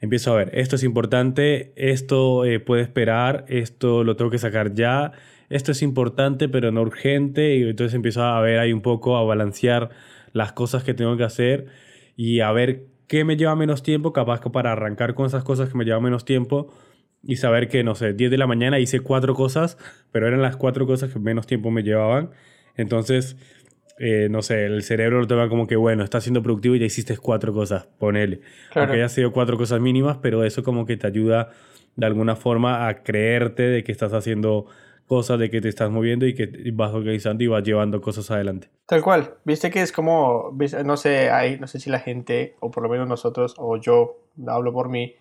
empiezo 0.00 0.32
a 0.32 0.36
ver, 0.36 0.50
esto 0.54 0.76
es 0.76 0.84
importante, 0.84 1.72
esto 1.76 2.44
eh, 2.44 2.60
puede 2.60 2.82
esperar, 2.82 3.44
esto 3.48 4.04
lo 4.04 4.16
tengo 4.16 4.30
que 4.30 4.38
sacar 4.38 4.74
ya, 4.74 5.12
esto 5.48 5.72
es 5.72 5.82
importante 5.82 6.48
pero 6.48 6.72
no 6.72 6.82
urgente, 6.82 7.56
y 7.56 7.62
entonces 7.62 7.94
empiezo 7.94 8.22
a 8.22 8.40
ver 8.40 8.58
ahí 8.58 8.72
un 8.72 8.80
poco, 8.80 9.16
a 9.16 9.24
balancear 9.24 9.90
las 10.32 10.52
cosas 10.52 10.84
que 10.84 10.94
tengo 10.94 11.16
que 11.16 11.24
hacer 11.24 11.66
y 12.16 12.40
a 12.40 12.52
ver 12.52 12.86
qué 13.06 13.24
me 13.24 13.36
lleva 13.36 13.54
menos 13.54 13.82
tiempo, 13.82 14.12
capaz 14.12 14.40
que 14.40 14.50
para 14.50 14.72
arrancar 14.72 15.14
con 15.14 15.26
esas 15.26 15.44
cosas 15.44 15.68
que 15.68 15.76
me 15.76 15.84
llevan 15.84 16.02
menos 16.02 16.24
tiempo 16.24 16.72
y 17.26 17.36
saber 17.36 17.68
que, 17.68 17.82
no 17.82 17.94
sé, 17.94 18.12
10 18.12 18.30
de 18.30 18.38
la 18.38 18.46
mañana 18.46 18.78
hice 18.78 19.00
cuatro 19.00 19.34
cosas, 19.34 19.76
pero 20.12 20.28
eran 20.28 20.42
las 20.42 20.56
cuatro 20.56 20.86
cosas 20.86 21.12
que 21.12 21.18
menos 21.18 21.46
tiempo 21.46 21.70
me 21.70 21.82
llevaban. 21.82 22.30
Entonces, 22.76 23.36
eh, 23.98 24.28
no 24.30 24.42
sé, 24.42 24.66
el 24.66 24.82
cerebro 24.82 25.20
lo 25.20 25.26
toma 25.26 25.48
como 25.48 25.66
que, 25.66 25.74
bueno, 25.74 26.04
estás 26.04 26.22
siendo 26.22 26.42
productivo 26.42 26.76
y 26.76 26.78
ya 26.78 26.86
hiciste 26.86 27.16
cuatro 27.16 27.52
cosas, 27.52 27.88
ponele. 27.98 28.40
Claro. 28.70 28.88
Aunque 28.88 29.02
haya 29.02 29.08
sido 29.08 29.32
cuatro 29.32 29.56
cosas 29.56 29.80
mínimas, 29.80 30.18
pero 30.22 30.44
eso 30.44 30.62
como 30.62 30.86
que 30.86 30.96
te 30.96 31.06
ayuda 31.06 31.50
de 31.96 32.06
alguna 32.06 32.36
forma 32.36 32.86
a 32.86 33.02
creerte 33.02 33.64
de 33.64 33.82
que 33.82 33.90
estás 33.90 34.12
haciendo 34.12 34.66
cosas, 35.06 35.38
de 35.38 35.50
que 35.50 35.60
te 35.60 35.68
estás 35.68 35.90
moviendo 35.90 36.26
y 36.26 36.34
que 36.34 36.50
vas 36.72 36.92
organizando 36.92 37.42
y 37.42 37.46
vas 37.48 37.64
llevando 37.64 38.00
cosas 38.00 38.30
adelante. 38.30 38.68
Tal 38.86 39.02
cual. 39.02 39.34
Viste 39.44 39.70
que 39.70 39.80
es 39.80 39.92
como, 39.92 40.56
no 40.84 40.96
sé, 40.96 41.30
hay, 41.30 41.58
no 41.58 41.66
sé 41.66 41.80
si 41.80 41.90
la 41.90 42.00
gente, 42.00 42.54
o 42.60 42.70
por 42.70 42.82
lo 42.82 42.88
menos 42.88 43.08
nosotros, 43.08 43.54
o 43.58 43.78
yo, 43.78 44.18
hablo 44.46 44.72
por 44.72 44.88
mí, 44.88 45.14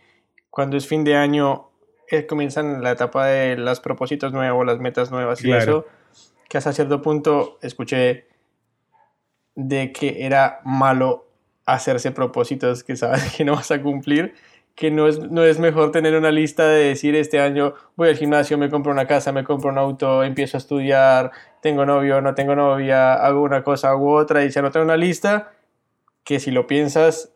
cuando 0.49 0.77
es 0.77 0.87
fin 0.87 1.03
de 1.03 1.15
año, 1.15 1.71
eh, 2.09 2.25
comienzan 2.25 2.81
la 2.83 2.91
etapa 2.91 3.25
de 3.27 3.57
los 3.57 3.79
propósitos 3.79 4.31
nuevos, 4.33 4.65
las 4.65 4.79
metas 4.79 5.11
nuevas 5.11 5.41
y 5.41 5.45
Claro. 5.45 5.61
eso, 5.61 5.85
que 6.49 6.57
hasta 6.57 6.73
cierto 6.73 7.01
punto 7.01 7.57
escuché 7.61 8.27
de 9.55 9.91
que 9.91 10.25
era 10.25 10.59
malo 10.65 11.25
hacerse 11.65 12.11
propósitos 12.11 12.83
que 12.83 12.95
sabes 12.95 13.33
que 13.37 13.45
no 13.45 13.55
vas 13.55 13.71
a 13.71 13.81
cumplir, 13.81 14.33
que 14.75 14.91
no 14.91 15.07
es, 15.07 15.19
no 15.19 15.43
es 15.43 15.57
mejor 15.59 15.91
tener 15.91 16.15
una 16.15 16.31
lista 16.31 16.67
de 16.67 16.85
decir 16.85 17.15
este 17.15 17.39
año 17.39 17.73
voy 17.95 18.09
al 18.09 18.17
gimnasio, 18.17 18.57
me 18.57 18.69
compro 18.69 18.91
una 18.91 19.07
casa, 19.07 19.31
me 19.31 19.43
compro 19.43 19.69
un 19.71 19.77
auto, 19.77 20.23
empiezo 20.23 20.57
a 20.57 20.59
estudiar, 20.59 21.31
tengo 21.61 21.85
novio, 21.85 22.21
no 22.21 22.35
tengo 22.35 22.55
novia, 22.55 23.13
hago 23.13 23.41
una 23.41 23.63
cosa 23.63 23.95
u 23.95 24.09
otra 24.09 24.43
y 24.43 24.51
se 24.51 24.59
anota 24.59 24.81
una 24.81 24.97
lista 24.97 25.53
que 26.25 26.39
si 26.39 26.51
lo 26.51 26.67
piensas 26.67 27.31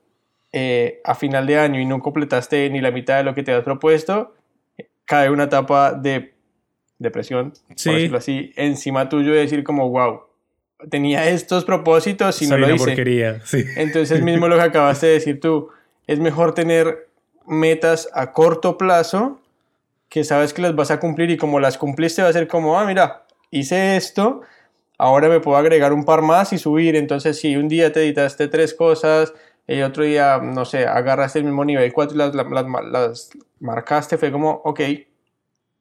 eh, 0.52 1.00
a 1.06 1.16
final 1.16 1.48
de 1.48 1.60
año 1.60 1.80
y 1.80 1.86
no 1.86 2.02
completaste 2.02 2.70
ni 2.72 2.82
la 2.82 2.92
mitad 2.92 3.18
de 3.18 3.24
lo 3.24 3.34
que 3.34 3.44
te 3.44 3.54
has 3.54 3.64
propuesto, 3.64 4.36
cae 5.10 5.32
una 5.32 5.46
etapa 5.46 5.92
de 5.94 6.34
depresión, 7.00 7.54
Sí. 7.76 7.90
por 7.90 7.96
decirlo 7.96 8.18
así, 8.20 8.52
encima 8.56 9.10
tuyo 9.10 9.34
y 9.34 9.38
decir 9.38 9.64
como, 9.64 9.90
wow, 9.90 10.22
tenía 10.92 11.28
estos 11.30 11.66
propósitos 11.66 12.40
y 12.44 12.46
no 12.46 12.52
Soy 12.52 12.60
lo 12.60 12.66
una 12.68 12.76
hice. 12.76 12.86
porquería, 12.86 13.42
sí. 13.44 13.66
Entonces 13.76 14.22
mismo 14.22 14.48
lo 14.48 14.56
que 14.58 14.62
acabaste 14.62 15.08
de 15.08 15.14
decir 15.14 15.40
tú, 15.40 15.70
es 16.06 16.20
mejor 16.20 16.54
tener 16.54 17.08
metas 17.48 18.08
a 18.14 18.32
corto 18.34 18.78
plazo 18.78 19.40
que 20.10 20.24
sabes 20.24 20.54
que 20.54 20.62
las 20.62 20.76
vas 20.76 20.92
a 20.92 21.00
cumplir 21.00 21.32
y 21.32 21.38
como 21.38 21.60
las 21.60 21.78
cumpliste 21.80 22.22
va 22.22 22.30
a 22.30 22.34
ser 22.34 22.48
como, 22.48 22.80
ah, 22.80 22.86
mira, 22.86 23.24
hice 23.50 23.96
esto, 23.96 24.42
ahora 25.00 25.28
me 25.30 25.40
puedo 25.40 25.58
agregar 25.58 25.92
un 25.92 26.06
par 26.06 26.22
más 26.22 26.54
y 26.54 26.60
subir. 26.60 26.96
Entonces 26.96 27.40
si 27.40 27.56
un 27.56 27.68
día 27.68 27.92
te 27.92 28.02
editaste 28.02 28.48
tres 28.48 28.76
cosas, 28.76 29.34
el 29.78 29.84
otro 29.84 30.04
día, 30.04 30.40
no 30.44 30.66
sé, 30.66 30.86
agarraste 30.88 31.40
el 31.40 31.46
mismo 31.46 31.64
nivel 31.66 31.94
4 31.94 32.16
y 32.16 32.18
las, 32.18 32.34
las, 32.36 32.48
las- 32.92 33.30
marcaste, 33.60 34.18
fue 34.18 34.32
como, 34.32 34.62
ok, 34.66 34.80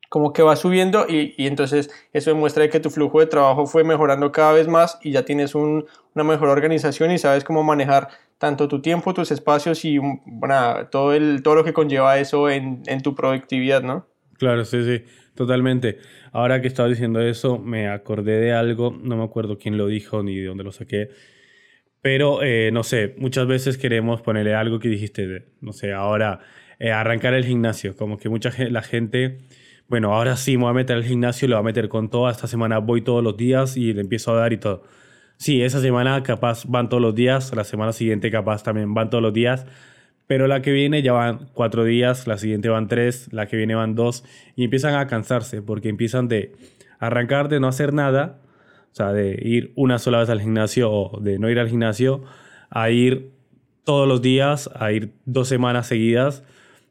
como 0.09 0.33
que 0.33 0.43
va 0.43 0.57
subiendo 0.57 1.07
y, 1.09 1.35
y 1.37 1.47
entonces 1.47 1.91
eso 2.13 2.31
demuestra 2.31 2.69
que 2.71 2.81
tu 2.81 2.89
flujo 2.91 3.21
de 3.21 3.27
trabajo 3.27 3.67
fue 3.67 3.85
mejorando 3.85 4.33
cada 4.33 4.53
vez 4.53 4.67
más 4.67 4.99
y 5.03 5.13
ya 5.13 5.25
tienes 5.25 5.55
un- 5.55 5.85
una 6.15 6.25
mejor 6.25 6.49
organización 6.49 7.11
y 7.11 7.19
sabes 7.19 7.45
cómo 7.45 7.63
manejar 7.63 8.09
tanto 8.39 8.69
tu 8.69 8.81
tiempo, 8.81 9.13
tus 9.15 9.31
espacios 9.31 9.85
y 9.85 9.99
nada, 10.27 10.89
todo, 10.91 11.13
el, 11.13 11.43
todo 11.43 11.57
lo 11.57 11.65
que 11.65 11.73
conlleva 11.75 12.19
eso 12.19 12.49
en, 12.49 12.83
en 12.87 13.03
tu 13.03 13.15
productividad, 13.15 13.83
¿no? 13.83 14.07
Claro, 14.39 14.65
sí, 14.65 14.83
sí, 14.85 15.05
totalmente. 15.35 15.99
Ahora 16.33 16.63
que 16.63 16.69
estaba 16.69 16.89
diciendo 16.89 17.21
eso, 17.21 17.59
me 17.59 17.89
acordé 17.89 18.39
de 18.41 18.53
algo, 18.53 18.97
no 19.03 19.17
me 19.17 19.25
acuerdo 19.25 19.59
quién 19.59 19.77
lo 19.77 19.89
dijo 19.89 20.23
ni 20.23 20.37
de 20.37 20.47
dónde 20.47 20.65
lo 20.65 20.73
saqué, 20.73 21.11
pero 22.01 22.43
eh, 22.43 22.71
no 22.73 22.83
sé, 22.83 23.15
muchas 23.19 23.47
veces 23.47 23.79
queremos 23.79 24.23
ponerle 24.23 24.55
algo 24.55 24.79
que 24.79 24.89
dijiste, 24.89 25.27
de, 25.27 25.45
no 25.61 25.73
sé, 25.73 25.93
ahora 25.93 26.41
eh, 26.79 26.93
arrancar 26.93 27.35
el 27.35 27.45
gimnasio, 27.45 27.97
como 27.97 28.19
que 28.19 28.29
mucha 28.29 28.51
gente, 28.51 28.71
la 28.71 28.83
gente, 28.83 29.39
bueno, 29.89 30.15
ahora 30.15 30.37
sí 30.37 30.57
me 30.57 30.65
voy 30.65 30.71
a 30.71 30.75
meter 30.75 30.97
al 30.97 31.05
gimnasio, 31.05 31.49
lo 31.49 31.57
voy 31.57 31.61
a 31.61 31.65
meter 31.65 31.89
con 31.89 32.09
todo, 32.09 32.31
esta 32.31 32.47
semana 32.47 32.79
voy 32.79 33.03
todos 33.03 33.23
los 33.23 33.37
días 33.37 33.77
y 33.77 33.93
le 33.93 34.01
empiezo 34.01 34.33
a 34.33 34.41
dar 34.41 34.53
y 34.53 34.59
todo. 34.59 34.85
Sí, 35.37 35.63
esa 35.63 35.81
semana 35.81 36.23
capaz 36.23 36.65
van 36.67 36.89
todos 36.89 37.03
los 37.03 37.15
días, 37.15 37.55
la 37.55 37.65
semana 37.65 37.93
siguiente 37.93 38.31
capaz 38.31 38.63
también 38.63 38.95
van 38.95 39.11
todos 39.11 39.23
los 39.23 39.33
días, 39.33 39.67
pero 40.27 40.47
la 40.47 40.63
que 40.63 40.73
viene 40.73 41.03
ya 41.03 41.13
van 41.13 41.49
cuatro 41.55 41.85
días, 41.85 42.27
la 42.27 42.39
siguiente 42.39 42.69
van 42.69 42.89
tres, 42.89 43.33
la 43.33 43.47
que 43.47 43.57
viene 43.57 43.75
van 43.75 43.95
dos, 43.95 44.25
y 44.57 44.65
empiezan 44.65 44.95
a 44.95 45.07
cansarse 45.07 45.63
porque 45.63 45.89
empiezan 45.89 46.29
de 46.29 46.53
arrancar 46.99 47.49
de 47.49 47.61
no 47.61 47.69
hacer 47.69 47.93
nada, 47.93 48.41
o 48.93 48.95
sea, 48.95 49.13
de 49.13 49.39
ir 49.43 49.73
una 49.77 49.99
sola 49.99 50.19
vez 50.19 50.29
al 50.31 50.41
gimnasio 50.41 50.91
o 50.91 51.21
de 51.21 51.39
no 51.39 51.49
ir 51.51 51.59
al 51.59 51.69
gimnasio, 51.69 52.23
a 52.71 52.91
ir 52.91 53.31
todos 53.85 54.07
los 54.09 54.21
días, 54.23 54.69
a 54.75 54.93
ir 54.93 55.13
dos 55.25 55.49
semanas 55.49 55.87
seguidas, 55.87 56.45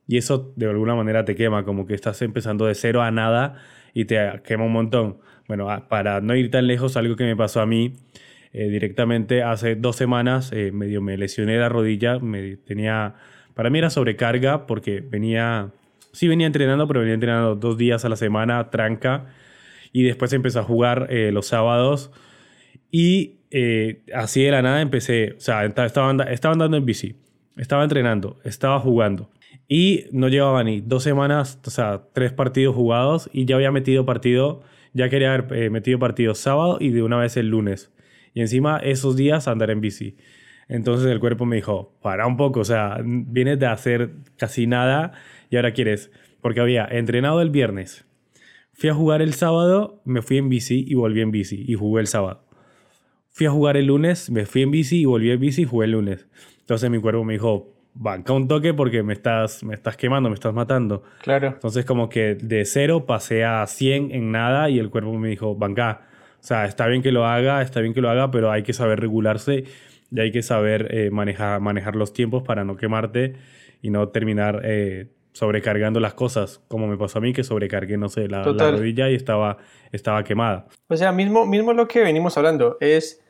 y 0.08 0.18
eso 0.18 0.54
de 0.56 0.68
alguna 0.68 0.96
manera 0.96 1.26
te 1.26 1.36
quema, 1.36 1.64
como 1.66 1.86
que 1.86 1.94
estás 1.94 2.22
empezando 2.22 2.66
de 2.66 2.76
cero 2.76 3.02
a 3.04 3.12
nada 3.12 3.56
y 3.94 4.06
te 4.06 4.18
quema 4.46 4.64
un 4.64 4.72
montón. 4.72 5.18
Bueno, 5.48 5.70
a- 5.70 5.88
para 5.90 6.22
no 6.22 6.36
ir 6.36 6.50
tan 6.50 6.66
lejos, 6.68 6.98
algo 6.98 7.16
que 7.16 7.24
me 7.26 7.36
pasó 7.36 7.62
a 7.62 7.66
mí 7.66 7.94
eh, 8.54 8.70
directamente 8.70 9.44
hace 9.44 9.76
dos 9.76 9.96
semanas, 9.98 10.52
eh, 10.54 10.72
medio 10.72 11.02
me 11.02 11.18
lesioné 11.18 11.58
la 11.58 11.70
rodilla, 11.70 12.20
me 12.20 12.56
tenía, 12.58 13.16
para 13.54 13.70
mí 13.70 13.78
era 13.80 13.90
sobrecarga 13.90 14.66
porque 14.66 15.02
venía, 15.02 15.72
sí 16.14 16.28
venía 16.28 16.48
entrenando, 16.48 16.88
pero 16.88 17.02
venía 17.02 17.14
entrenando 17.16 17.56
dos 17.56 17.78
días 17.78 18.06
a 18.06 18.10
la 18.10 18.16
semana, 18.16 18.70
tranca, 18.70 19.26
y 19.98 20.04
después 20.04 20.32
empecé 20.32 20.60
a 20.60 20.64
jugar 20.64 21.08
eh, 21.10 21.32
los 21.32 21.48
sábados 21.48 22.12
y 22.92 23.40
eh, 23.50 24.04
así 24.14 24.44
de 24.44 24.52
la 24.52 24.62
nada 24.62 24.80
empecé, 24.80 25.34
o 25.36 25.40
sea, 25.40 25.66
estaba, 25.66 26.12
andando 26.12 26.78
en 26.78 26.86
bici, 26.86 27.16
estaba 27.56 27.82
entrenando, 27.82 28.40
estaba 28.44 28.80
jugando 28.80 29.32
y 29.68 30.06
no 30.12 30.28
llevaba 30.28 30.64
ni 30.64 30.82
dos 30.82 31.02
semanas, 31.02 31.60
o 31.66 31.72
sea, 31.72 32.04
tres 32.14 32.32
partidos 32.32 32.76
jugados 32.76 33.28
y 33.34 33.46
ya 33.46 33.56
había 33.56 33.72
metido 33.72 34.06
partido, 34.06 34.62
ya 34.94 35.10
quería 35.10 35.34
haber 35.34 35.52
eh, 35.58 35.72
metido 35.72 35.98
partido 35.98 36.36
sábado 36.36 36.78
y 36.80 36.92
de 36.92 37.02
una 37.02 37.18
vez 37.18 37.36
el 37.36 37.50
lunes. 37.50 37.92
Y 38.36 38.42
encima 38.42 38.78
esos 38.78 39.16
días 39.16 39.48
andar 39.48 39.72
en 39.72 39.82
bici. 39.82 40.16
Entonces 40.68 41.10
el 41.10 41.20
cuerpo 41.20 41.48
me 41.48 41.56
dijo, 41.56 41.98
para 42.04 42.28
un 42.28 42.38
poco, 42.38 42.60
o 42.60 42.66
sea, 42.66 43.00
vienes 43.04 43.58
de 43.58 43.66
hacer 43.66 44.12
casi 44.38 44.68
nada 44.68 45.14
y 45.50 45.56
ahora 45.56 45.74
quieres, 45.74 46.12
porque 46.40 46.60
había 46.60 46.86
entrenado 46.86 47.42
el 47.42 47.50
viernes, 47.50 48.07
fui 48.78 48.90
a 48.90 48.94
jugar 48.94 49.24
el 49.24 49.34
sábado, 49.34 50.02
me 50.06 50.22
fui 50.22 50.38
en 50.38 50.50
bici 50.50 50.86
y 50.88 50.94
volví 50.94 51.22
en 51.22 51.32
bici 51.32 51.66
y 51.68 51.74
jugué 51.74 52.02
el 52.02 52.08
sábado. 52.08 52.44
Fui 53.32 53.48
a 53.48 53.52
jugar 53.52 53.76
el 53.76 53.88
lunes, 53.88 54.30
me 54.30 54.46
fui 54.46 54.62
en 54.62 54.72
bici 54.72 55.02
y 55.02 55.06
volví 55.06 55.32
en 55.32 55.40
bici 55.40 55.64
y 55.64 55.66
jugué 55.66 55.86
el 55.86 55.94
lunes. 55.94 56.28
Entonces 56.60 56.90
mi 56.92 57.00
cuerpo 57.00 57.24
me 57.24 57.34
dijo, 57.34 57.74
banca 57.96 58.34
un 58.34 58.48
toque 58.48 58.76
porque 58.76 59.02
me 59.02 59.14
estás, 59.14 59.64
me 59.64 59.74
estás 59.74 59.98
quemando, 59.98 60.30
me 60.30 60.36
estás 60.36 60.54
matando. 60.54 61.02
Claro. 61.24 61.48
Entonces 61.48 61.86
como 61.86 62.08
que 62.08 62.36
de 62.36 62.66
cero 62.66 63.08
pasé 63.08 63.44
a 63.44 63.66
100 63.66 64.12
en 64.12 64.32
nada 64.32 64.70
y 64.70 64.78
el 64.78 64.92
cuerpo 64.92 65.12
me 65.14 65.30
dijo, 65.30 65.56
banca. 65.56 66.02
O 66.40 66.44
sea, 66.44 66.66
está 66.66 66.86
bien 66.86 67.02
que 67.02 67.12
lo 67.12 67.26
haga, 67.26 67.64
está 67.64 67.82
bien 67.82 67.96
que 67.96 68.02
lo 68.02 68.12
haga, 68.12 68.30
pero 68.30 68.52
hay 68.52 68.62
que 68.62 68.74
saber 68.74 69.00
regularse 69.00 69.64
y 70.12 70.20
hay 70.20 70.32
que 70.32 70.44
saber 70.44 70.88
eh, 70.92 71.10
manejar, 71.10 71.60
manejar 71.62 71.96
los 71.96 72.14
tiempos 72.14 72.44
para 72.44 72.64
no 72.64 72.78
quemarte 72.78 73.34
y 73.82 73.90
no 73.90 74.10
terminar 74.10 74.62
eh, 74.64 75.08
sobrecargando 75.38 76.00
las 76.00 76.16
cosas, 76.16 76.62
como 76.68 76.88
me 76.88 76.98
pasó 76.98 77.20
a 77.20 77.22
mí, 77.22 77.32
que 77.32 77.44
sobrecargué, 77.44 77.98
no 77.98 78.10
sé, 78.10 78.28
la, 78.28 78.44
la, 78.44 78.72
rodilla 78.72 79.10
y 79.10 79.16
estaba, 79.16 79.58
estaba 79.92 80.24
quemada. 80.24 80.66
O 80.88 80.98
sea, 80.98 81.12
mismo, 81.12 81.46
mismo 81.46 81.74
lo 81.74 81.88
que 81.88 82.02
venimos 82.02 82.38
hablando, 82.38 82.78
es 82.80 83.22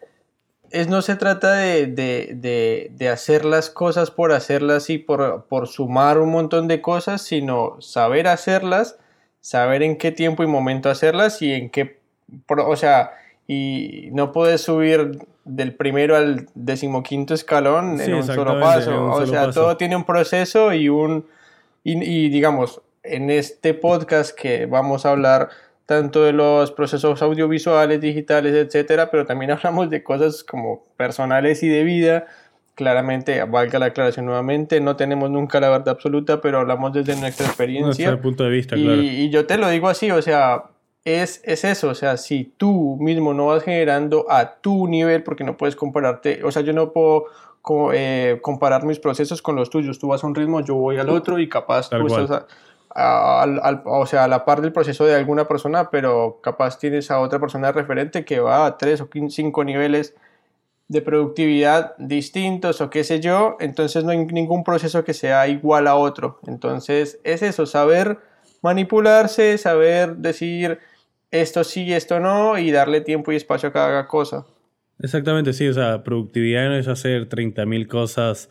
es, 0.71 0.87
no 0.87 1.01
se 1.01 1.15
trata 1.15 1.53
de, 1.53 1.87
de, 1.87 2.89
de, 2.91 3.09
hacer 3.09 3.45
las 3.45 3.69
cosas 3.69 4.11
por 4.11 4.31
hacerlas 4.31 4.89
y 4.89 4.97
por, 4.97 5.45
por, 5.45 5.67
sumar 5.67 6.17
un 6.17 6.31
montón 6.31 6.67
de 6.67 6.81
cosas, 6.81 7.21
sino 7.21 7.79
saber 7.79 8.27
hacerlas, 8.27 8.97
saber 9.39 9.83
en 9.83 9.97
qué 9.97 10.11
tiempo 10.11 10.43
y 10.43 10.47
momento 10.47 10.89
hacerlas 10.89 11.41
y 11.41 11.53
en 11.53 11.69
qué, 11.69 11.99
o 12.49 12.75
sea, 12.75 13.11
y 13.47 14.09
no 14.11 14.31
puedes 14.31 14.61
subir 14.61 15.19
del 15.45 15.73
primero 15.73 16.17
al 16.17 16.47
decimoquinto 16.53 17.33
escalón 17.33 18.01
en 18.01 18.15
un 18.15 18.23
solo 18.23 18.59
paso. 18.59 19.05
o 19.05 19.25
sea, 19.25 19.49
todo 19.51 19.77
tiene 19.77 19.95
un 19.95 20.03
proceso 20.03 20.73
y 20.73 20.89
un, 20.89 21.25
y, 21.88 22.03
y 22.03 22.29
digamos, 22.29 22.82
en 23.03 23.29
este 23.29 23.74
podcast 23.74 24.38
que 24.38 24.65
vamos 24.65 25.06
a 25.06 25.12
hablar 25.12 25.50
tanto 25.86 26.25
de 26.25 26.34
los 26.34 26.72
procesos 26.74 27.22
audiovisuales, 27.22 28.01
digitales, 28.01 28.53
etcétera, 28.53 29.10
pero 29.10 29.25
también 29.25 29.51
hablamos 29.51 29.89
de 29.89 30.03
cosas 30.03 30.44
como 30.44 30.86
personales 30.98 31.63
y 31.63 31.70
de 31.70 31.84
vida. 31.84 32.27
Claramente, 32.75 33.41
valga 33.46 33.79
la 33.79 33.88
aclaración 33.88 34.25
nuevamente, 34.27 34.82
no 34.82 34.98
tenemos 34.98 35.32
nunca 35.32 35.60
la 35.60 35.70
verdad 35.70 35.89
absoluta, 35.89 36.41
pero 36.41 36.60
hablamos 36.60 36.94
desde 36.94 37.15
nuestra 37.15 37.48
experiencia. 37.48 38.10
Nuestro 38.10 38.22
punto 38.22 38.44
de 38.44 38.50
vista, 38.51 38.75
y, 38.77 38.84
claro. 38.84 39.01
Y 39.01 39.29
yo 39.29 39.48
te 39.48 39.58
lo 39.58 39.67
digo 39.70 39.88
así, 39.88 40.12
o 40.12 40.22
sea, 40.22 40.65
es, 41.03 41.41
es, 41.46 41.63
eso, 41.63 41.89
o 41.89 41.96
sea, 41.96 42.17
si 42.17 42.53
tú 42.58 42.98
mismo 43.00 43.34
no 43.34 43.48
vas 43.48 43.63
generando 43.63 44.27
a 44.29 44.56
tu 44.56 44.88
nivel, 44.88 45.24
porque 45.24 45.44
no 45.44 45.58
puedes 45.58 45.75
compararte, 45.75 46.44
o 46.44 46.51
sea, 46.51 46.62
yo 46.62 46.74
no 46.74 46.91
puedo 46.91 47.27
eh, 47.93 48.39
comparar 48.41 48.86
mis 48.86 49.00
procesos 49.00 49.41
con 49.41 49.55
los 49.55 49.69
tuyos, 49.69 50.00
tú 50.00 50.09
vas 50.09 50.24
a 50.24 50.27
un 50.27 50.36
ritmo, 50.36 50.62
yo 50.62 50.75
voy 50.75 50.97
al 50.97 51.09
otro 51.09 51.39
y 51.39 51.50
capaz 51.50 51.89
tú 51.89 52.07
estás 52.07 52.45
o 52.95 54.05
sea, 54.07 54.24
a 54.24 54.27
la 54.27 54.43
par 54.43 54.62
del 54.62 54.74
proceso 54.74 55.05
de 55.05 55.15
alguna 55.15 55.47
persona, 55.47 55.89
pero 55.91 56.39
capaz 56.41 56.79
tienes 56.79 57.12
a 57.12 57.19
otra 57.19 57.39
persona 57.39 57.71
referente 57.71 58.25
que 58.25 58.39
va 58.39 58.65
a 58.65 58.77
tres 58.77 59.01
o 59.01 59.09
cinco 59.29 59.63
niveles 59.63 60.15
de 60.88 61.01
productividad 61.01 61.96
distintos 61.98 62.81
o 62.81 62.89
qué 62.89 63.03
sé 63.03 63.20
yo, 63.20 63.57
entonces 63.59 64.03
no 64.03 64.11
hay 64.11 64.25
ningún 64.25 64.63
proceso 64.63 65.03
que 65.03 65.13
sea 65.13 65.48
igual 65.48 65.85
a 65.87 65.96
otro. 65.96 66.39
Entonces 66.48 67.20
es 67.24 67.44
eso, 67.44 67.65
saber 67.65 68.20
manipularse, 68.61 69.57
saber 69.57 70.15
decir 70.15 70.79
esto 71.29 71.63
sí, 71.63 71.94
esto 71.94 72.20
no 72.20 72.57
y 72.57 72.72
darle 72.72 73.01
tiempo 73.01 73.31
y 73.31 73.35
espacio 73.35 73.70
a 73.70 73.74
cada 73.74 74.07
cosa. 74.07 74.46
Exactamente, 75.00 75.53
sí, 75.53 75.68
o 75.68 75.74
sea, 75.74 76.03
productividad 76.03 76.70
no 76.70 76.75
es 76.75 76.88
hacer 76.88 77.29
30.000 77.29 77.88
cosas 77.88 78.50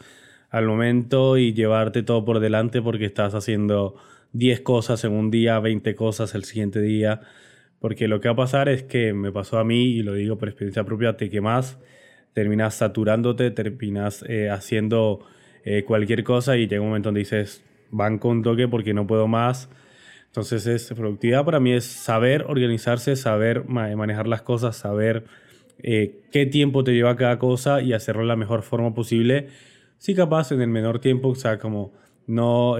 al 0.48 0.66
momento 0.66 1.36
y 1.38 1.52
llevarte 1.54 2.04
todo 2.04 2.24
por 2.24 2.38
delante 2.38 2.80
porque 2.80 3.04
estás 3.04 3.34
haciendo 3.34 3.96
10 4.32 4.60
cosas 4.60 5.02
en 5.04 5.12
un 5.12 5.30
día, 5.32 5.58
20 5.58 5.96
cosas 5.96 6.36
el 6.36 6.44
siguiente 6.44 6.80
día, 6.80 7.20
porque 7.80 8.06
lo 8.06 8.20
que 8.20 8.28
va 8.28 8.34
a 8.34 8.36
pasar 8.36 8.68
es 8.68 8.84
que 8.84 9.12
me 9.12 9.32
pasó 9.32 9.58
a 9.58 9.64
mí, 9.64 9.86
y 9.86 10.02
lo 10.02 10.14
digo 10.14 10.38
por 10.38 10.48
experiencia 10.48 10.84
propia, 10.84 11.16
te 11.16 11.30
quemas, 11.30 11.78
terminas 12.32 12.74
saturándote, 12.74 13.50
terminas 13.50 14.24
eh, 14.28 14.48
haciendo 14.50 15.26
eh, 15.64 15.82
cualquier 15.84 16.22
cosa 16.22 16.56
y 16.56 16.68
llega 16.68 16.80
un 16.80 16.88
momento 16.88 17.08
donde 17.08 17.20
dices, 17.20 17.64
van 17.90 18.18
con 18.18 18.42
toque 18.42 18.68
porque 18.68 18.94
no 18.94 19.06
puedo 19.06 19.26
más. 19.26 19.68
Entonces 20.26 20.66
es 20.66 20.92
productividad 20.94 21.44
para 21.44 21.60
mí 21.60 21.72
es 21.72 21.84
saber 21.86 22.44
organizarse, 22.46 23.16
saber 23.16 23.64
manejar 23.64 24.28
las 24.28 24.42
cosas, 24.42 24.76
saber 24.76 25.24
eh, 25.82 26.22
qué 26.32 26.46
tiempo 26.46 26.84
te 26.84 26.92
lleva 26.92 27.16
cada 27.16 27.38
cosa 27.38 27.82
y 27.82 27.92
hacerlo 27.92 28.22
de 28.22 28.28
la 28.28 28.36
mejor 28.36 28.62
forma 28.62 28.94
posible. 28.94 29.48
Si 29.98 30.14
capaz 30.14 30.52
en 30.52 30.60
el 30.60 30.68
menor 30.68 31.00
tiempo, 31.00 31.28
o 31.28 31.34
sea, 31.34 31.58
como 31.58 31.92
no 32.26 32.76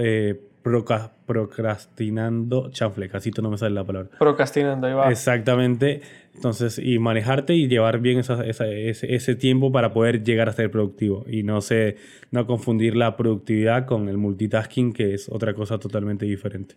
procrastinando, 1.25 2.69
chanfle, 2.71 3.09
casi 3.09 3.31
no 3.41 3.49
me 3.49 3.57
sale 3.57 3.75
la 3.75 3.83
palabra. 3.83 4.09
Procrastinando, 4.17 4.87
ahí 4.87 4.93
va. 4.93 5.11
Exactamente. 5.11 6.01
Entonces, 6.35 6.79
y 6.79 6.99
manejarte 6.99 7.53
y 7.53 7.67
llevar 7.67 7.99
bien 7.99 8.19
ese, 8.19 9.35
tiempo 9.35 9.71
para 9.71 9.91
poder 9.91 10.23
llegar 10.23 10.49
a 10.49 10.53
ser 10.53 10.69
productivo 10.69 11.25
y 11.27 11.43
no, 11.43 11.61
se, 11.61 11.97
no 12.31 12.45
confundir 12.45 12.95
la 12.95 13.17
productividad 13.17 13.85
con 13.85 14.07
el 14.09 14.17
multitasking, 14.17 14.93
que 14.93 15.13
es 15.13 15.29
otra 15.29 15.53
cosa 15.53 15.79
totalmente 15.79 16.25
diferente. 16.25 16.75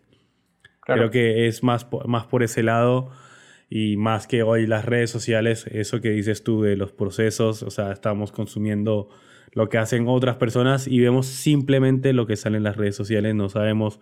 Creo 0.83 1.11
que 1.11 1.47
es 1.47 1.63
más, 1.63 1.87
más 2.07 2.27
por 2.27 2.43
ese 2.43 2.63
lado 2.63 3.11
y 3.71 3.97
más 3.97 4.27
que 4.27 4.43
hoy 4.43 4.67
las 4.67 4.85
redes 4.85 5.11
sociales, 5.11 5.65
eso 5.71 6.01
que 6.01 6.11
dices 6.11 6.43
tú 6.43 6.63
de 6.63 6.77
los 6.77 6.91
procesos, 6.91 7.63
o 7.63 7.71
sea, 7.71 7.93
estamos 7.93 8.33
consumiendo 8.33 9.09
lo 9.53 9.69
que 9.69 9.79
hacen 9.79 10.09
otras 10.09 10.37
personas 10.37 10.89
y 10.89 10.99
vemos 10.99 11.27
simplemente 11.27 12.13
lo 12.13 12.27
que 12.27 12.35
sale 12.37 12.57
en 12.57 12.65
las 12.65 12.77
redes 12.77 12.97
sociales, 12.97 13.35
no 13.37 13.49
sabemos 13.49 14.01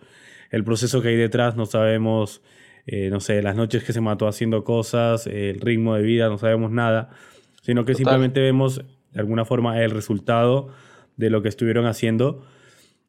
el 0.49 0.63
proceso 0.63 1.03
que 1.03 1.09
hay 1.09 1.15
detrás, 1.15 1.55
no 1.55 1.67
sabemos, 1.67 2.41
eh, 2.87 3.09
no 3.11 3.19
sé, 3.19 3.43
las 3.43 3.55
noches 3.55 3.83
que 3.83 3.93
se 3.93 4.01
mató 4.01 4.27
haciendo 4.27 4.63
cosas, 4.63 5.27
el 5.27 5.61
ritmo 5.61 5.93
de 5.93 6.01
vida, 6.01 6.29
no 6.29 6.39
sabemos 6.39 6.71
nada, 6.71 7.11
sino 7.61 7.85
que 7.85 7.93
simplemente 7.93 8.39
vemos 8.39 8.83
de 9.13 9.19
alguna 9.19 9.45
forma 9.45 9.83
el 9.83 9.91
resultado 9.91 10.69
de 11.15 11.29
lo 11.29 11.43
que 11.43 11.49
estuvieron 11.49 11.85
haciendo 11.85 12.43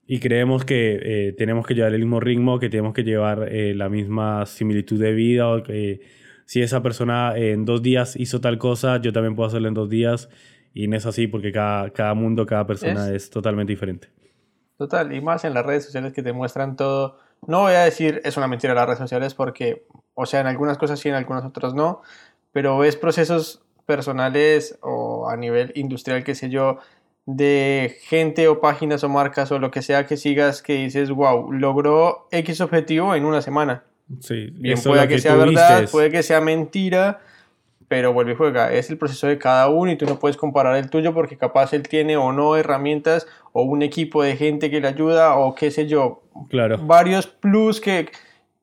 y 0.06 0.18
creemos 0.18 0.64
que 0.66 0.98
eh, 1.02 1.32
tenemos 1.38 1.66
que 1.66 1.74
llevar 1.74 1.94
el 1.94 2.00
mismo 2.00 2.20
ritmo, 2.20 2.58
que 2.58 2.68
tenemos 2.68 2.92
que 2.92 3.04
llevar 3.04 3.48
eh, 3.50 3.74
la 3.74 3.88
misma 3.88 4.44
similitud 4.44 5.00
de 5.00 5.12
vida, 5.12 5.62
que 5.62 6.19
si 6.50 6.60
esa 6.62 6.82
persona 6.82 7.36
en 7.36 7.64
dos 7.64 7.80
días 7.80 8.16
hizo 8.16 8.40
tal 8.40 8.58
cosa, 8.58 9.00
yo 9.00 9.12
también 9.12 9.36
puedo 9.36 9.46
hacerlo 9.46 9.68
en 9.68 9.74
dos 9.74 9.88
días 9.88 10.28
y 10.74 10.88
no 10.88 10.96
es 10.96 11.06
así 11.06 11.28
porque 11.28 11.52
cada, 11.52 11.90
cada 11.90 12.12
mundo, 12.14 12.44
cada 12.44 12.66
persona 12.66 13.08
es, 13.10 13.30
totalmente 13.30 13.72
diferente. 13.72 14.08
Total, 14.76 15.12
y 15.12 15.20
más 15.20 15.44
en 15.44 15.54
las 15.54 15.64
redes 15.64 15.84
sociales 15.84 16.12
que 16.12 16.24
te 16.24 16.32
muestran 16.32 16.74
todo. 16.74 17.18
No 17.46 17.60
voy 17.60 17.74
a 17.74 17.84
decir 17.84 18.20
es 18.24 18.36
una 18.36 18.48
mentira 18.48 18.74
las 18.74 18.84
redes 18.84 18.98
sociales 18.98 19.32
porque, 19.34 19.86
o 20.14 20.26
sea, 20.26 20.40
en 20.40 20.48
algunas 20.48 20.76
cosas 20.76 20.98
sí, 20.98 21.08
en 21.08 21.14
algunas 21.14 21.44
otras 21.44 21.72
no, 21.72 22.02
pero 22.50 22.76
ves 22.78 22.96
procesos 22.96 23.62
personales 23.86 24.76
o 24.82 25.30
a 25.30 25.36
nivel 25.36 25.70
industrial, 25.76 26.24
qué 26.24 26.34
sé 26.34 26.50
yo, 26.50 26.78
de 27.26 27.96
gente 28.00 28.48
o 28.48 28.60
páginas 28.60 29.04
o 29.04 29.08
marcas 29.08 29.52
o 29.52 29.60
lo 29.60 29.70
que 29.70 29.82
sea 29.82 30.04
que 30.04 30.16
sigas 30.16 30.62
que 30.62 30.72
dices, 30.72 31.12
wow, 31.12 31.52
logró 31.52 32.26
X 32.32 32.60
objetivo 32.60 33.14
en 33.14 33.24
una 33.24 33.40
semana. 33.40 33.84
Sí, 34.18 34.50
bien 34.54 34.78
puede 34.82 35.06
que, 35.06 35.18
sea 35.18 35.36
verdad, 35.36 35.88
puede 35.90 36.10
que 36.10 36.22
sea 36.22 36.40
mentira, 36.40 37.20
pero 37.86 38.12
vuelve 38.12 38.32
y 38.32 38.36
juega. 38.36 38.72
Es 38.72 38.90
el 38.90 38.98
proceso 38.98 39.28
de 39.28 39.38
cada 39.38 39.68
uno 39.68 39.92
y 39.92 39.96
tú 39.96 40.06
no 40.06 40.18
puedes 40.18 40.36
comparar 40.36 40.76
el 40.76 40.90
tuyo 40.90 41.14
porque 41.14 41.36
capaz 41.36 41.72
él 41.72 41.84
tiene 41.84 42.16
o 42.16 42.32
no 42.32 42.56
herramientas 42.56 43.26
o 43.52 43.62
un 43.62 43.82
equipo 43.82 44.22
de 44.22 44.36
gente 44.36 44.70
que 44.70 44.80
le 44.80 44.88
ayuda 44.88 45.36
o 45.36 45.54
qué 45.54 45.70
sé 45.70 45.86
yo. 45.86 46.22
Claro. 46.48 46.78
Varios 46.78 47.26
plus 47.26 47.80
que 47.80 48.10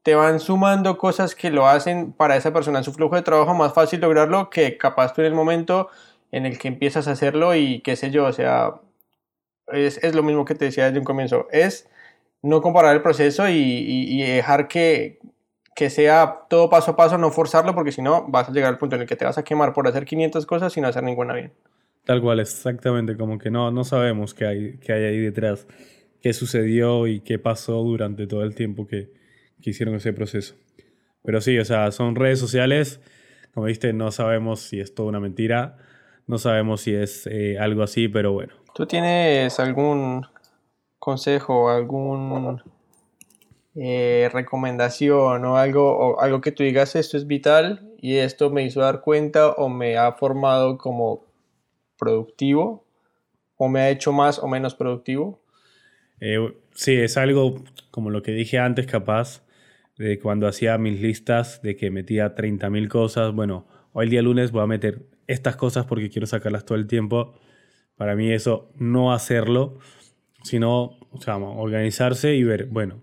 te 0.04 0.16
van 0.16 0.40
sumando 0.40 0.98
cosas 0.98 1.36
que 1.36 1.50
lo 1.50 1.68
hacen 1.68 2.12
para 2.12 2.36
esa 2.36 2.54
persona 2.54 2.80
en 2.80 2.84
su 2.84 2.94
flujo 2.94 3.16
de 3.16 3.22
trabajo 3.22 3.54
más 3.54 3.74
fácil 3.74 4.00
lograrlo 4.00 4.50
que 4.50 4.78
capaz 4.78 5.14
tú 5.14 5.22
en 5.22 5.28
el 5.28 5.34
momento 5.34 5.90
en 6.32 6.46
el 6.46 6.58
que 6.58 6.68
empiezas 6.68 7.08
a 7.08 7.12
hacerlo 7.12 7.56
y 7.56 7.82
qué 7.82 7.96
sé 7.96 8.12
yo, 8.12 8.26
o 8.26 8.34
sea, 8.34 8.76
es, 9.68 10.02
es 10.04 10.16
lo 10.16 10.24
mismo 10.24 10.46
que 10.46 10.56
te 10.56 10.66
decía 10.66 10.86
desde 10.86 11.00
un 11.00 11.06
comienzo, 11.06 11.48
es 11.52 11.90
no 12.42 12.62
comparar 12.62 12.96
el 12.96 13.02
proceso 13.02 13.50
y, 13.50 13.54
y 13.56 14.22
dejar 14.22 14.68
que, 14.68 15.20
que 15.78 15.92
sea 15.92 16.40
todo 16.50 16.72
paso 16.72 16.90
a 16.90 16.96
paso, 16.96 17.20
no 17.20 17.30
forzarlo, 17.30 17.76
porque 17.76 17.92
si 17.92 18.02
no 18.02 18.26
vas 18.30 18.50
a 18.50 18.52
llegar 18.52 18.70
al 18.74 18.80
punto 18.80 18.96
en 18.96 19.04
el 19.04 19.08
que 19.08 19.16
te 19.16 19.26
vas 19.26 19.38
a 19.38 19.44
quemar 19.44 19.74
por 19.74 19.88
hacer 19.88 20.06
500 20.06 20.48
cosas 20.48 20.74
sin 20.74 20.86
hacer 20.86 21.04
ninguna 21.04 21.36
bien. 21.36 21.54
Tal 22.04 22.20
cual, 22.20 22.40
exactamente, 22.40 23.16
como 23.16 23.38
que 23.38 23.52
no, 23.52 23.70
no 23.70 23.84
sabemos 23.84 24.34
qué 24.34 24.48
hay, 24.48 24.78
qué 24.80 24.94
hay 24.94 25.04
ahí 25.04 25.20
detrás, 25.20 25.68
qué 26.20 26.34
sucedió 26.34 27.06
y 27.06 27.20
qué 27.20 27.38
pasó 27.38 27.84
durante 27.84 28.26
todo 28.26 28.42
el 28.42 28.56
tiempo 28.56 28.88
que, 28.88 29.14
que 29.62 29.70
hicieron 29.70 29.94
ese 29.94 30.14
proceso. 30.14 30.56
Pero 31.24 31.42
sí, 31.42 31.60
o 31.60 31.66
sea, 31.66 31.92
son 31.92 32.16
redes 32.16 32.40
sociales. 32.40 33.00
Como 33.54 33.68
viste, 33.68 33.94
no 33.94 34.10
sabemos 34.12 34.62
si 34.62 34.80
es 34.80 34.96
toda 34.96 35.10
una 35.10 35.20
mentira. 35.20 35.78
No 36.26 36.40
sabemos 36.40 36.82
si 36.82 36.96
es 36.96 37.28
eh, 37.28 37.60
algo 37.60 37.84
así, 37.84 38.08
pero 38.08 38.34
bueno. 38.34 38.56
¿Tú 38.74 38.88
tienes 38.88 39.60
algún 39.60 40.26
consejo, 40.98 41.70
algún 41.70 42.64
eh, 43.80 44.30
recomendación 44.34 45.46
o 45.46 45.58
algo, 45.58 45.96
o 45.96 46.20
algo 46.20 46.42
que 46.42 46.52
tú 46.52 46.64
digas 46.64 46.96
esto 46.96 47.16
es 47.16 47.28
vital 47.28 47.94
y 48.00 48.16
esto 48.16 48.50
me 48.50 48.64
hizo 48.64 48.82
dar 48.82 49.02
cuenta 49.02 49.52
o 49.52 49.70
me 49.70 49.98
ha 49.98 50.14
formado 50.14 50.80
como 50.80 51.26
productivo 51.98 52.86
o 53.56 53.70
me 53.70 53.82
ha 53.82 53.90
hecho 53.90 54.12
más 54.12 54.40
o 54.40 54.48
menos 54.48 54.74
productivo? 54.74 55.42
Eh, 56.20 56.56
sí, 56.74 56.96
es 56.96 57.18
algo 57.18 57.64
como 57.92 58.10
lo 58.10 58.24
que 58.24 58.32
dije 58.32 58.58
antes, 58.58 58.88
capaz, 58.88 59.44
de 59.98 60.20
cuando 60.20 60.48
hacía 60.48 60.78
mis 60.78 61.00
listas 61.00 61.62
de 61.62 61.76
que 61.76 61.92
metía 61.92 62.36
30.000 62.36 62.88
cosas. 62.88 63.34
Bueno, 63.34 63.68
hoy 63.94 64.06
el 64.06 64.10
día 64.10 64.22
lunes 64.24 64.52
voy 64.52 64.64
a 64.64 64.68
meter 64.68 65.06
estas 65.28 65.56
cosas 65.56 65.86
porque 65.86 66.10
quiero 66.10 66.26
sacarlas 66.26 66.66
todo 66.66 66.78
el 66.78 66.88
tiempo. 66.88 67.34
Para 67.96 68.16
mí 68.16 68.32
eso 68.32 68.72
no 68.76 69.14
hacerlo, 69.14 69.80
sino 70.44 70.98
o 71.12 71.62
organizarse 71.62 72.36
y 72.36 72.44
ver, 72.44 72.66
bueno, 72.68 73.02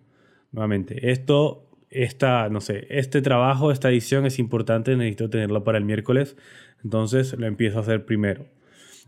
nuevamente, 0.54 1.10
esto, 1.10 1.68
esta, 1.90 2.48
no 2.48 2.60
sé, 2.60 2.86
este 2.88 3.20
trabajo, 3.20 3.72
esta 3.72 3.90
edición 3.90 4.24
es 4.24 4.38
importante, 4.38 4.96
necesito 4.96 5.28
tenerlo 5.28 5.64
para 5.64 5.78
el 5.78 5.84
miércoles, 5.84 6.36
entonces 6.82 7.36
lo 7.36 7.46
empiezo 7.46 7.78
a 7.78 7.80
hacer 7.82 8.04
primero. 8.06 8.46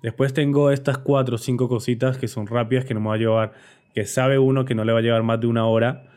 Después 0.03 0.35
tengo 0.35 0.71
estas 0.71 0.99
cuatro 0.99 1.37
o 1.37 1.39
cinco 1.39 1.69
cositas 1.69 2.19
que 2.19 2.29
son 2.29 2.47
rápidas, 2.47 2.85
que 2.85 2.95
no 2.95 3.01
me 3.01 3.09
va 3.09 3.15
a 3.15 3.19
llevar, 3.19 3.53
que 3.95 4.05
sabe 4.05 4.39
uno 4.39 4.65
que 4.65 4.75
no 4.75 4.85
le 4.85 4.93
va 4.93 4.99
a 4.99 5.03
llevar 5.03 5.23
más 5.23 5.41
de 5.41 5.47
una 5.47 5.67
hora. 5.67 6.11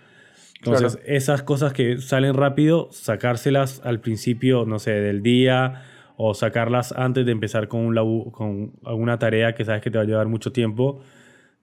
Entonces, 0.58 1.00
esas 1.06 1.44
cosas 1.44 1.72
que 1.72 2.00
salen 2.00 2.34
rápido, 2.34 2.90
sacárselas 2.92 3.82
al 3.86 4.02
principio, 4.02 4.66
no 4.66 4.80
sé, 4.80 4.92
del 4.92 5.22
día 5.22 5.84
o 6.18 6.34
sacarlas 6.34 6.92
antes 6.92 7.26
de 7.26 7.32
empezar 7.32 7.70
con, 7.70 7.80
un 7.80 8.32
con 8.32 8.74
alguna 8.84 9.20
tarea 9.20 9.56
que 9.56 9.64
sabes 9.64 9.82
que 9.82 9.90
te 9.90 9.98
va 9.98 10.04
a 10.04 10.08
llevar 10.08 10.28
mucho 10.28 10.52
tiempo 10.52 11.02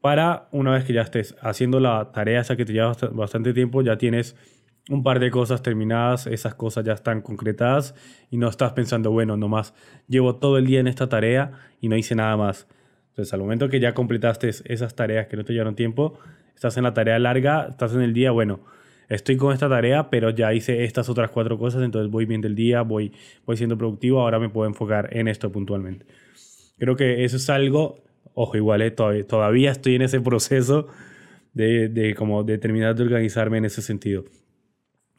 para 0.07 0.47
una 0.53 0.71
vez 0.71 0.85
que 0.85 0.93
ya 0.93 1.03
estés 1.03 1.35
haciendo 1.41 1.81
la 1.81 2.13
tarea 2.13 2.41
esa 2.41 2.55
que 2.55 2.65
te 2.65 2.73
lleva 2.73 2.93
bastante 3.11 3.53
tiempo, 3.53 3.83
ya 3.83 3.99
tienes 3.99 4.37
un 4.89 5.03
par 5.03 5.19
de 5.19 5.33
cosas 5.33 5.63
terminadas, 5.63 6.29
esas 6.29 6.55
cosas 6.55 6.85
ya 6.85 6.93
están 6.93 7.23
concretadas 7.23 7.93
y 8.31 8.37
no 8.37 8.49
estás 8.49 8.73
pensando, 8.73 9.11
bueno, 9.11 9.37
nomás 9.37 9.75
llevo 10.07 10.37
todo 10.37 10.59
el 10.59 10.67
día 10.67 10.79
en 10.79 10.87
esta 10.87 11.09
tarea 11.09 11.55
y 11.81 11.89
no 11.89 11.97
hice 11.97 12.15
nada 12.15 12.37
más. 12.37 12.69
Entonces, 13.09 13.35
al 13.35 13.41
momento 13.41 13.69
que 13.69 13.81
ya 13.81 13.95
completaste 13.95 14.49
esas 14.49 14.95
tareas 14.95 15.27
que 15.27 15.37
no 15.37 15.45
te 15.45 15.53
llevaron 15.53 15.75
tiempo, 15.75 16.17
estás 16.55 16.77
en 16.77 16.85
la 16.85 16.95
tarea 16.95 17.19
larga, 17.19 17.67
estás 17.71 17.93
en 17.93 18.03
el 18.03 18.15
día, 18.15 18.31
bueno, 18.31 18.61
estoy 19.09 19.37
con 19.37 19.53
esta 19.53 19.69
tarea, 19.69 20.09
pero 20.09 20.31
ya 20.31 20.55
hice 20.55 20.85
estas 20.85 21.09
otras 21.09 21.33
cuatro 21.33 21.59
cosas, 21.59 21.83
entonces 21.83 22.13
voy 22.13 22.27
bien 22.27 22.43
del 22.43 22.55
día, 22.55 22.83
voy, 22.83 23.13
voy 23.45 23.57
siendo 23.57 23.77
productivo, 23.77 24.21
ahora 24.21 24.39
me 24.39 24.51
puedo 24.51 24.69
enfocar 24.69 25.09
en 25.11 25.27
esto 25.27 25.51
puntualmente. 25.51 26.07
Creo 26.79 26.95
que 26.95 27.25
eso 27.25 27.39
es 27.39 27.51
algo 27.51 28.06
Ojo, 28.35 28.57
igual, 28.57 28.83
eh, 28.83 28.91
todavía, 28.91 29.71
estoy 29.71 29.97
en 29.97 30.03
ese 30.03 30.21
proceso 30.21 30.89
de, 31.53 31.89
de, 31.89 32.15
como 32.15 32.45
de 32.45 32.59
terminar 32.59 32.95
de 32.95 33.05
organizarme 33.05 33.59
en 33.59 33.65
ese 33.65 33.83
sentido. 33.83 34.25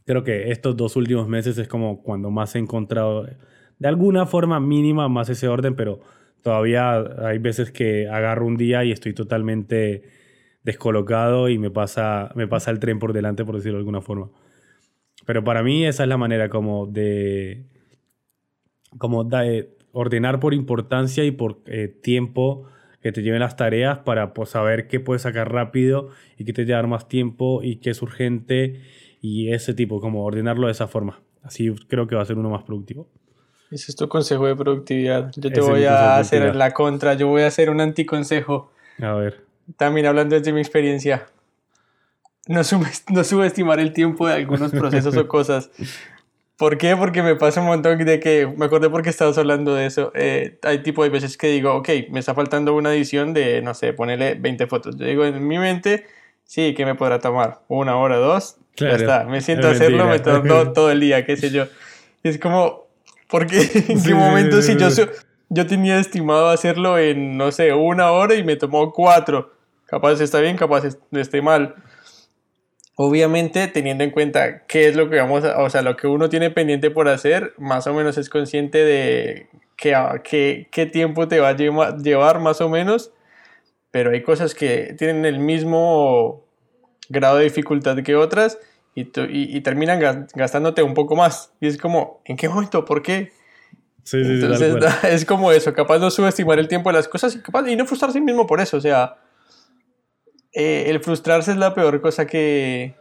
Creo 0.05 0.23
que 0.23 0.51
estos 0.51 0.77
dos 0.77 0.95
últimos 0.95 1.27
meses 1.27 1.57
es 1.57 1.67
como 1.67 2.01
cuando 2.01 2.31
más 2.31 2.55
he 2.55 2.59
encontrado, 2.59 3.27
de 3.79 3.87
alguna 3.87 4.25
forma 4.25 4.59
mínima, 4.59 5.09
más 5.09 5.29
ese 5.29 5.47
orden, 5.47 5.75
pero 5.75 5.99
todavía 6.41 6.97
hay 7.25 7.39
veces 7.39 7.71
que 7.71 8.07
agarro 8.07 8.45
un 8.45 8.55
día 8.57 8.83
y 8.83 8.91
estoy 8.91 9.13
totalmente 9.13 10.03
descolocado 10.63 11.49
y 11.49 11.57
me 11.57 11.71
pasa, 11.71 12.31
me 12.35 12.47
pasa 12.47 12.71
el 12.71 12.79
tren 12.79 12.99
por 12.99 13.13
delante, 13.13 13.45
por 13.45 13.55
decirlo 13.55 13.77
de 13.77 13.81
alguna 13.81 14.01
forma. 14.01 14.29
Pero 15.25 15.43
para 15.43 15.63
mí 15.63 15.85
esa 15.85 16.03
es 16.03 16.09
la 16.09 16.17
manera 16.17 16.49
como 16.49 16.87
de, 16.87 17.65
como 18.97 19.23
de 19.23 19.75
ordenar 19.91 20.39
por 20.39 20.53
importancia 20.53 21.23
y 21.23 21.31
por 21.31 21.61
eh, 21.65 21.87
tiempo 21.87 22.65
que 23.07 23.13
te 23.13 23.21
lleven 23.21 23.39
las 23.39 23.55
tareas 23.55 23.99
para 23.99 24.33
pues, 24.33 24.49
saber 24.49 24.89
qué 24.89 24.99
puedes 24.99 25.21
sacar 25.21 25.49
rápido 25.49 26.09
y 26.37 26.43
qué 26.43 26.51
te 26.51 26.65
lleva 26.65 26.83
más 26.83 27.07
tiempo 27.07 27.63
y 27.63 27.77
qué 27.77 27.91
es 27.91 28.01
urgente 28.01 28.81
y 29.21 29.53
ese 29.53 29.73
tipo, 29.73 30.01
como 30.01 30.25
ordenarlo 30.25 30.67
de 30.67 30.73
esa 30.73 30.87
forma. 30.87 31.21
Así 31.41 31.73
creo 31.87 32.05
que 32.05 32.17
va 32.17 32.21
a 32.21 32.25
ser 32.25 32.37
uno 32.37 32.49
más 32.49 32.63
productivo. 32.63 33.07
Ese 33.71 33.91
es 33.91 33.95
tu 33.95 34.09
consejo 34.09 34.45
de 34.45 34.57
productividad. 34.57 35.31
Yo 35.37 35.49
te 35.49 35.61
voy 35.61 35.85
a 35.85 36.17
hacer 36.17 36.53
la 36.53 36.73
contra, 36.73 37.13
yo 37.13 37.29
voy 37.29 37.43
a 37.43 37.47
hacer 37.47 37.69
un 37.69 37.79
anticonsejo. 37.79 38.73
A 39.01 39.13
ver. 39.13 39.45
También 39.77 40.05
hablando 40.05 40.37
desde 40.37 40.51
mi 40.51 40.59
experiencia. 40.59 41.27
No, 42.49 42.59
no 43.13 43.23
subestimar 43.23 43.79
el 43.79 43.93
tiempo 43.93 44.27
de 44.27 44.33
algunos 44.33 44.71
procesos 44.71 45.15
o 45.15 45.27
cosas. 45.29 45.71
¿Por 46.57 46.79
qué? 46.79 46.95
Porque 46.97 47.21
me 47.21 47.35
pasa 47.35 47.61
un 47.61 47.67
montón 47.67 48.03
de 48.03 48.19
que, 48.19 48.51
me 48.57 48.65
acordé 48.65 48.89
porque 48.89 49.09
estabas 49.09 49.37
hablando 49.37 49.75
de 49.75 49.85
eso, 49.85 50.11
eh, 50.15 50.57
hay 50.63 50.79
tipo 50.81 51.03
de 51.03 51.09
veces 51.09 51.37
que 51.37 51.47
digo, 51.47 51.75
ok, 51.75 51.89
me 52.09 52.19
está 52.19 52.33
faltando 52.33 52.75
una 52.75 52.93
edición 52.93 53.33
de, 53.33 53.61
no 53.61 53.75
sé, 53.75 53.93
ponerle 53.93 54.33
20 54.33 54.65
fotos. 54.65 54.97
Yo 54.97 55.05
digo, 55.05 55.23
en 55.23 55.47
mi 55.47 55.59
mente, 55.59 56.07
sí, 56.45 56.73
¿qué 56.75 56.83
me 56.85 56.95
podrá 56.95 57.19
tomar? 57.19 57.61
¿Una 57.67 57.95
hora, 57.97 58.17
dos? 58.17 58.57
ya 58.75 58.91
está, 58.91 59.23
me 59.25 59.41
siento 59.41 59.67
a 59.67 59.71
hacerlo, 59.71 60.07
me 60.07 60.19
tomo 60.19 60.71
todo 60.73 60.91
el 60.91 60.99
día, 60.99 61.25
qué 61.25 61.37
sé 61.37 61.49
yo. 61.51 61.65
es 62.23 62.39
como, 62.39 62.87
¿por 63.27 63.45
qué? 63.47 63.59
¿En 63.89 64.03
qué 64.03 64.13
momento 64.15 64.61
si 64.61 64.75
yo, 64.77 64.87
yo 65.49 65.67
tenía 65.67 65.99
estimado 65.99 66.49
hacerlo 66.49 66.97
en, 66.97 67.37
no 67.37 67.51
sé, 67.51 67.73
una 67.73 68.11
hora 68.11 68.35
y 68.35 68.43
me 68.43 68.55
tomó 68.55 68.91
cuatro? 68.93 69.51
Capaz 69.85 70.19
está 70.21 70.39
bien, 70.39 70.57
capaz 70.57 70.83
esté 71.11 71.41
mal. 71.41 71.75
Obviamente, 72.99 73.67
teniendo 73.67 74.03
en 74.03 74.09
cuenta 74.09 74.65
qué 74.65 74.87
es 74.87 74.95
lo 74.95 75.07
que 75.07 75.17
vamos 75.17 75.43
a, 75.43 75.61
o 75.61 75.69
sea, 75.69 75.83
lo 75.83 75.95
que 75.95 76.07
uno 76.07 76.29
tiene 76.29 76.49
pendiente 76.49 76.89
por 76.89 77.07
hacer, 77.09 77.53
más 77.59 77.85
o 77.85 77.93
menos 77.93 78.17
es 78.17 78.27
consciente 78.27 78.83
de 78.83 79.49
qué, 79.75 80.67
qué, 80.71 80.85
tiempo 80.87 81.27
te 81.27 81.39
va 81.39 81.49
a 81.49 81.55
llevar 81.55 82.39
más 82.39 82.59
o 82.59 82.69
menos, 82.69 83.11
pero 83.91 84.09
hay 84.09 84.23
cosas 84.23 84.55
que 84.55 84.95
tienen 84.97 85.25
el 85.25 85.37
mismo 85.37 86.43
grado 87.07 87.37
de 87.37 87.43
dificultad 87.43 88.01
que 88.01 88.15
otras 88.15 88.57
y, 88.95 89.07
y, 89.29 89.61
terminan 89.61 90.27
gastándote 90.33 90.81
un 90.81 90.95
poco 90.95 91.15
más. 91.15 91.53
Y 91.61 91.67
es 91.67 91.77
como, 91.77 92.23
¿en 92.25 92.35
qué 92.35 92.49
momento? 92.49 92.83
¿Por 92.83 93.03
qué? 93.03 93.31
Sí, 94.01 94.23
sí, 94.23 94.31
Entonces, 94.41 94.75
es 95.03 95.23
como 95.23 95.51
eso, 95.51 95.71
capaz 95.71 95.99
no 95.99 96.09
subestimar 96.09 96.57
el 96.57 96.67
tiempo 96.67 96.89
de 96.89 96.95
las 96.95 97.07
cosas 97.07 97.35
y, 97.35 97.41
capaz, 97.41 97.67
y 97.67 97.75
no 97.75 97.85
frustrarse 97.85 98.19
mismo 98.19 98.47
por 98.47 98.59
eso, 98.59 98.77
o 98.77 98.81
sea 98.81 99.17
eh, 100.59 100.89
el 100.89 100.99
frustrarse 101.01 101.51
es 101.51 101.57
la 101.57 101.75
peor 101.75 102.01
cosa 102.01 102.25
que, 102.25 102.95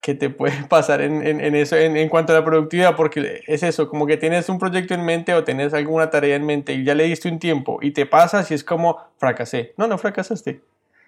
que 0.00 0.14
te 0.14 0.30
puede 0.30 0.54
pasar 0.70 1.02
en, 1.02 1.54
eso 1.54 1.76
en, 1.76 2.08
cuanto 2.08 2.32
a 2.32 2.36
la 2.36 2.44
productividad, 2.46 2.96
porque 2.96 3.42
es 3.46 3.62
eso, 3.62 3.86
como 3.86 4.06
que 4.06 4.16
tienes 4.16 4.48
un 4.48 4.58
proyecto 4.58 4.94
en 4.94 5.04
mente 5.04 5.34
o 5.34 5.44
tienes 5.44 5.74
alguna 5.74 6.08
tarea 6.08 6.34
en 6.34 6.46
mente 6.46 6.72
y 6.72 6.82
ya 6.82 6.94
le 6.94 7.04
diste 7.04 7.28
un 7.28 7.38
tiempo 7.38 7.78
y 7.82 7.90
te 7.90 8.06
pasas 8.06 8.50
y 8.50 8.54
es 8.54 8.64
como 8.64 8.96
fracasé. 9.18 9.74
No, 9.76 9.86
no 9.86 9.98
fracasaste. 9.98 10.62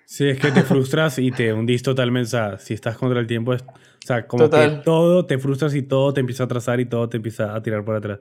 Sí, 0.05 0.29
es 0.29 0.39
que 0.39 0.53
te 0.53 0.63
frustras 0.65 1.19
y 1.19 1.31
te 1.31 1.55
hundís 1.55 1.83
totalmente. 1.83 2.27
O 2.27 2.31
sea, 2.31 2.59
si 2.59 2.75
estás 2.75 2.99
contra 2.99 3.21
el 3.21 3.27
tiempo, 3.27 3.53
o 3.53 3.57
sea, 4.05 4.27
como 4.27 4.51
que 4.51 4.83
todo 4.85 5.25
te 5.25 5.39
frustras 5.39 5.75
y 5.75 5.81
todo 5.81 6.13
te 6.13 6.21
empieza 6.21 6.43
a 6.43 6.47
atrasar 6.47 6.79
y 6.79 6.85
todo 6.85 7.09
te 7.09 7.17
empieza 7.17 7.55
a 7.55 7.63
tirar 7.63 7.87
por 7.87 7.97
atrás. 7.97 8.21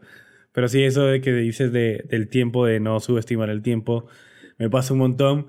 Pero 0.54 0.70
sí, 0.70 0.82
eso 0.82 1.04
de 1.04 1.20
que 1.20 1.34
dices 1.34 1.74
de, 1.74 2.06
del 2.08 2.30
tiempo, 2.30 2.66
de 2.66 2.80
no 2.80 3.02
subestimar 3.02 3.50
el 3.50 3.62
tiempo, 3.62 4.06
me 4.58 4.70
pasa 4.70 4.94
un 4.94 5.00
montón. 5.00 5.48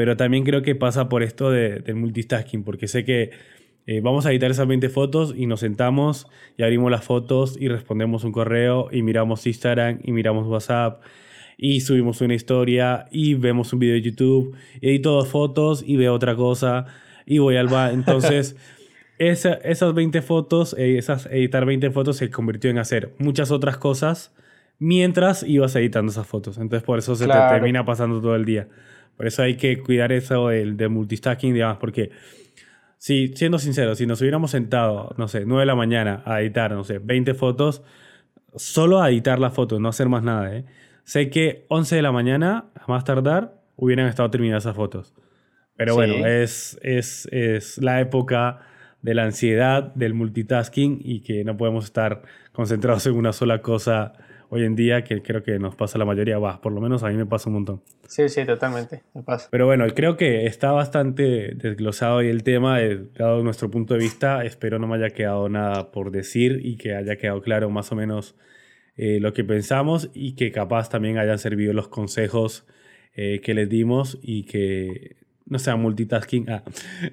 Pero 0.00 0.16
también 0.16 0.44
creo 0.44 0.62
que 0.62 0.74
pasa 0.74 1.10
por 1.10 1.22
esto 1.22 1.50
de, 1.50 1.80
del 1.80 1.96
multitasking, 1.96 2.64
porque 2.64 2.88
sé 2.88 3.04
que 3.04 3.32
eh, 3.84 4.00
vamos 4.00 4.24
a 4.24 4.30
editar 4.30 4.50
esas 4.50 4.66
20 4.66 4.88
fotos 4.88 5.34
y 5.36 5.44
nos 5.44 5.60
sentamos 5.60 6.26
y 6.56 6.62
abrimos 6.62 6.90
las 6.90 7.04
fotos 7.04 7.58
y 7.60 7.68
respondemos 7.68 8.24
un 8.24 8.32
correo 8.32 8.88
y 8.90 9.02
miramos 9.02 9.46
Instagram 9.46 10.00
y 10.02 10.12
miramos 10.12 10.46
WhatsApp 10.46 11.02
y 11.58 11.82
subimos 11.82 12.22
una 12.22 12.32
historia 12.32 13.08
y 13.10 13.34
vemos 13.34 13.74
un 13.74 13.80
video 13.80 13.92
de 13.92 14.00
YouTube, 14.00 14.56
y 14.80 14.88
edito 14.88 15.10
dos 15.10 15.28
fotos 15.28 15.84
y 15.86 15.98
veo 15.98 16.14
otra 16.14 16.34
cosa 16.34 16.86
y 17.26 17.36
voy 17.36 17.58
al 17.58 17.68
bar. 17.68 17.92
Entonces, 17.92 18.56
esas 19.18 19.92
20 19.92 20.22
fotos, 20.22 20.74
eh, 20.78 20.96
esas, 20.96 21.26
editar 21.26 21.66
20 21.66 21.90
fotos 21.90 22.16
se 22.16 22.30
convirtió 22.30 22.70
en 22.70 22.78
hacer 22.78 23.12
muchas 23.18 23.50
otras 23.50 23.76
cosas 23.76 24.34
mientras 24.78 25.42
ibas 25.42 25.76
editando 25.76 26.10
esas 26.10 26.26
fotos. 26.26 26.56
Entonces, 26.56 26.86
por 26.86 26.98
eso 26.98 27.14
se 27.16 27.26
te 27.26 27.34
termina 27.50 27.84
pasando 27.84 28.22
todo 28.22 28.34
el 28.34 28.46
día. 28.46 28.66
Por 29.20 29.26
eso 29.26 29.42
hay 29.42 29.56
que 29.56 29.82
cuidar 29.82 30.12
eso 30.12 30.48
del, 30.48 30.78
de 30.78 30.88
multitasking, 30.88 31.52
digamos, 31.52 31.76
porque 31.76 32.10
si, 32.96 33.28
siendo 33.36 33.58
sincero, 33.58 33.94
si 33.94 34.06
nos 34.06 34.22
hubiéramos 34.22 34.50
sentado, 34.50 35.14
no 35.18 35.28
sé, 35.28 35.44
9 35.44 35.60
de 35.60 35.66
la 35.66 35.74
mañana 35.74 36.22
a 36.24 36.40
editar, 36.40 36.72
no 36.72 36.84
sé, 36.84 37.00
20 37.00 37.34
fotos, 37.34 37.82
solo 38.56 39.02
a 39.02 39.10
editar 39.10 39.38
las 39.38 39.52
fotos, 39.52 39.78
no 39.78 39.90
hacer 39.90 40.08
más 40.08 40.22
nada, 40.22 40.56
¿eh? 40.56 40.64
Sé 41.04 41.28
que 41.28 41.66
11 41.68 41.96
de 41.96 42.00
la 42.00 42.12
mañana, 42.12 42.70
a 42.74 42.90
más 42.90 43.04
tardar, 43.04 43.60
hubieran 43.76 44.06
estado 44.06 44.30
terminadas 44.30 44.64
esas 44.64 44.76
fotos. 44.76 45.12
Pero 45.76 45.96
bueno, 45.96 46.26
es, 46.26 46.78
es, 46.80 47.28
es 47.30 47.76
la 47.76 48.00
época 48.00 48.60
de 49.02 49.12
la 49.12 49.24
ansiedad, 49.24 49.94
del 49.94 50.14
multitasking 50.14 50.98
y 51.04 51.20
que 51.20 51.44
no 51.44 51.58
podemos 51.58 51.84
estar 51.84 52.22
concentrados 52.52 53.04
en 53.04 53.16
una 53.16 53.34
sola 53.34 53.60
cosa 53.60 54.14
hoy 54.50 54.64
en 54.64 54.76
día, 54.76 55.02
que 55.04 55.22
creo 55.22 55.42
que 55.42 55.58
nos 55.58 55.74
pasa 55.76 55.98
la 55.98 56.04
mayoría, 56.04 56.38
va, 56.38 56.60
por 56.60 56.72
lo 56.72 56.80
menos 56.80 57.02
a 57.02 57.08
mí 57.08 57.16
me 57.16 57.24
pasa 57.24 57.48
un 57.48 57.54
montón. 57.54 57.82
Sí, 58.06 58.28
sí, 58.28 58.44
totalmente, 58.44 59.02
me 59.14 59.22
pasa. 59.22 59.48
Pero 59.50 59.66
bueno, 59.66 59.86
creo 59.94 60.16
que 60.16 60.46
está 60.46 60.72
bastante 60.72 61.54
desglosado 61.54 62.16
hoy 62.16 62.28
el 62.28 62.42
tema, 62.42 62.82
eh, 62.82 63.00
dado 63.14 63.42
nuestro 63.42 63.70
punto 63.70 63.94
de 63.94 64.00
vista, 64.00 64.44
espero 64.44 64.78
no 64.78 64.86
me 64.86 64.96
haya 64.96 65.10
quedado 65.10 65.48
nada 65.48 65.90
por 65.92 66.10
decir 66.10 66.60
y 66.62 66.76
que 66.76 66.94
haya 66.94 67.16
quedado 67.16 67.40
claro 67.40 67.70
más 67.70 67.90
o 67.92 67.94
menos 67.96 68.36
eh, 68.96 69.20
lo 69.20 69.32
que 69.32 69.44
pensamos 69.44 70.10
y 70.12 70.34
que 70.34 70.50
capaz 70.50 70.90
también 70.90 71.16
hayan 71.18 71.38
servido 71.38 71.72
los 71.72 71.88
consejos 71.88 72.66
eh, 73.14 73.40
que 73.42 73.54
les 73.54 73.68
dimos 73.68 74.18
y 74.20 74.44
que 74.44 75.16
no 75.46 75.58
sean 75.58 75.80
multitasking 75.80 76.50
ah, 76.50 76.64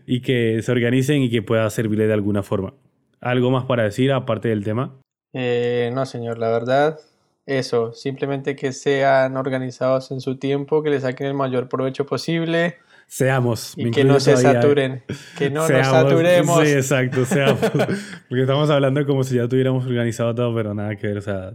y 0.05 0.21
que 0.21 0.61
se 0.61 0.71
organicen 0.71 1.21
y 1.21 1.29
que 1.29 1.41
pueda 1.41 1.69
servirle 1.69 2.07
de 2.07 2.13
alguna 2.13 2.43
forma. 2.43 2.73
¿Algo 3.19 3.51
más 3.51 3.65
para 3.65 3.83
decir 3.83 4.11
aparte 4.11 4.49
del 4.49 4.63
tema? 4.63 4.99
Eh, 5.33 5.91
no, 5.93 6.05
señor, 6.05 6.37
la 6.37 6.49
verdad, 6.49 6.99
eso, 7.47 7.93
simplemente 7.93 8.55
que 8.55 8.73
sean 8.73 9.37
organizados 9.37 10.11
en 10.11 10.21
su 10.21 10.37
tiempo, 10.37 10.83
que 10.83 10.89
le 10.89 10.99
saquen 10.99 11.27
el 11.27 11.33
mayor 11.33 11.69
provecho 11.69 12.05
posible. 12.05 12.75
Seamos. 13.07 13.73
Y 13.77 13.89
que 13.89 14.03
no 14.03 14.19
se 14.19 14.35
saturen. 14.35 15.01
Que 15.37 15.49
no 15.49 15.67
nos 15.67 15.87
saturemos. 15.87 16.61
Sí, 16.67 16.73
exacto, 16.73 17.25
seamos. 17.25 17.59
Porque 18.29 18.41
estamos 18.41 18.69
hablando 18.69 19.05
como 19.05 19.23
si 19.23 19.35
ya 19.37 19.47
tuviéramos 19.47 19.85
organizado 19.85 20.35
todo, 20.35 20.53
pero 20.53 20.73
nada 20.73 20.95
que 20.97 21.07
ver. 21.07 21.17
O 21.19 21.21
sea, 21.21 21.53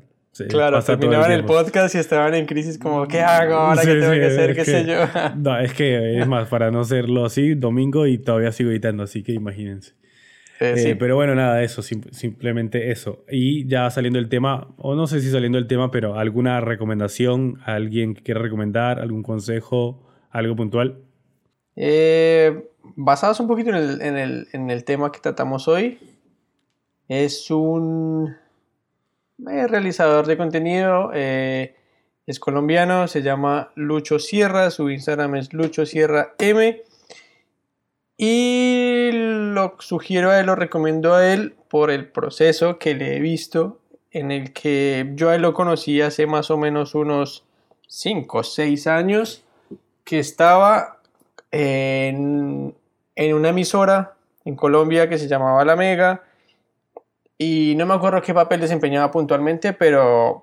claro, 0.48 0.82
terminaban 0.82 1.30
el, 1.30 1.44
podcast 1.44 1.94
y 1.94 1.98
estaban 1.98 2.34
en 2.34 2.46
crisis 2.46 2.78
como, 2.78 3.06
¿qué 3.06 3.20
hago 3.20 3.54
ahora? 3.54 3.82
¿Qué 3.82 3.94
tengo 3.94 4.12
que 4.12 4.24
hacer? 4.24 4.54
¿Qué 4.54 4.64
sé 4.64 4.86
yo? 4.86 4.96
no, 5.36 5.58
es 5.58 5.74
que 5.74 6.20
es 6.20 6.26
más, 6.26 6.48
para 6.48 6.70
no 6.70 6.80
hacerlo 6.80 7.26
así, 7.26 7.54
domingo 7.54 8.06
y 8.06 8.16
todavía 8.16 8.50
sigo 8.50 8.70
editando, 8.70 9.02
así 9.02 9.22
que 9.22 9.32
imagínense. 9.32 9.92
Eh, 10.62 10.76
sí. 10.76 10.94
Pero 10.94 11.16
bueno, 11.16 11.34
nada, 11.34 11.62
eso, 11.62 11.82
simplemente 11.82 12.90
eso. 12.90 13.24
Y 13.30 13.66
ya 13.66 13.90
saliendo 13.90 14.18
el 14.18 14.28
tema, 14.28 14.68
o 14.76 14.94
no 14.94 15.06
sé 15.06 15.20
si 15.20 15.30
saliendo 15.30 15.58
el 15.58 15.66
tema, 15.66 15.90
pero 15.90 16.18
alguna 16.18 16.60
recomendación, 16.60 17.58
alguien 17.64 18.14
que 18.14 18.22
quiera 18.22 18.40
recomendar, 18.40 19.00
algún 19.00 19.22
consejo, 19.22 20.02
algo 20.30 20.54
puntual. 20.54 20.98
Eh, 21.74 22.70
basados 22.96 23.40
un 23.40 23.48
poquito 23.48 23.70
en 23.70 23.76
el, 23.76 24.02
en, 24.02 24.16
el, 24.16 24.48
en 24.52 24.70
el 24.70 24.84
tema 24.84 25.10
que 25.10 25.20
tratamos 25.20 25.66
hoy, 25.66 25.98
es 27.08 27.50
un 27.50 28.36
es 29.50 29.70
realizador 29.70 30.26
de 30.26 30.36
contenido, 30.36 31.10
eh, 31.12 31.74
es 32.26 32.38
colombiano, 32.38 33.08
se 33.08 33.22
llama 33.22 33.72
Lucho 33.74 34.18
Sierra, 34.18 34.70
su 34.70 34.90
Instagram 34.90 35.34
es 35.36 35.52
Lucho 35.52 35.84
Sierra 35.86 36.34
M. 36.38 36.82
Y 38.16 38.61
lo 39.52 39.76
sugiero 39.78 40.30
a 40.30 40.40
él, 40.40 40.46
lo 40.46 40.54
recomiendo 40.54 41.14
a 41.14 41.32
él 41.32 41.54
por 41.68 41.90
el 41.90 42.08
proceso 42.08 42.78
que 42.78 42.94
le 42.94 43.16
he 43.16 43.20
visto, 43.20 43.78
en 44.10 44.30
el 44.30 44.52
que 44.52 45.12
yo 45.14 45.30
a 45.30 45.34
él 45.34 45.42
lo 45.42 45.54
conocí 45.54 46.00
hace 46.00 46.26
más 46.26 46.50
o 46.50 46.58
menos 46.58 46.94
unos 46.94 47.44
5 47.88 48.38
o 48.38 48.42
6 48.42 48.86
años, 48.86 49.44
que 50.04 50.18
estaba 50.18 50.98
en, 51.50 52.74
en 53.14 53.34
una 53.34 53.50
emisora 53.50 54.14
en 54.44 54.56
Colombia 54.56 55.08
que 55.08 55.18
se 55.18 55.28
llamaba 55.28 55.64
La 55.64 55.76
Mega 55.76 56.22
y 57.38 57.74
no 57.76 57.86
me 57.86 57.94
acuerdo 57.94 58.22
qué 58.22 58.34
papel 58.34 58.60
desempeñaba 58.60 59.10
puntualmente, 59.10 59.72
pero 59.72 60.42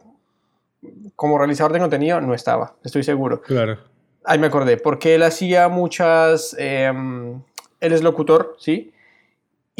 como 1.16 1.38
realizador 1.38 1.74
de 1.74 1.80
contenido 1.80 2.20
no 2.22 2.34
estaba, 2.34 2.76
estoy 2.84 3.04
seguro. 3.04 3.42
Claro. 3.42 3.78
Ahí 4.26 4.38
me 4.38 4.48
acordé, 4.48 4.78
porque 4.78 5.16
él 5.16 5.24
hacía 5.24 5.70
muchas... 5.70 6.56
Em, 6.60 7.42
él 7.80 7.94
es 7.94 8.04
locutor, 8.04 8.56
¿sí? 8.60 8.92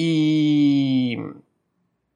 Y 0.02 1.18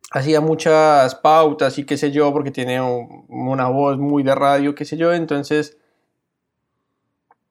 hacía 0.09 0.39
muchas 0.39 1.15
pautas 1.15 1.77
y 1.77 1.85
qué 1.85 1.97
sé 1.97 2.11
yo, 2.11 2.31
porque 2.31 2.49
tiene 2.49 2.79
una 2.79 3.67
voz 3.67 3.97
muy 3.97 4.23
de 4.23 4.33
radio, 4.33 4.73
qué 4.73 4.85
sé 4.85 4.95
yo, 4.95 5.11
entonces 5.11 5.75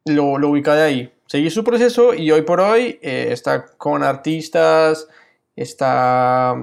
lo, 0.07 0.39
lo 0.39 0.49
ubica 0.49 0.75
de 0.75 0.83
ahí. 0.85 1.13
Seguí 1.27 1.51
su 1.51 1.65
proceso 1.65 2.15
y 2.15 2.31
hoy 2.31 2.41
por 2.41 2.61
hoy 2.61 2.99
eh, 3.03 3.29
está 3.31 3.67
con 3.77 4.03
artistas, 4.03 5.07
está 5.55 6.57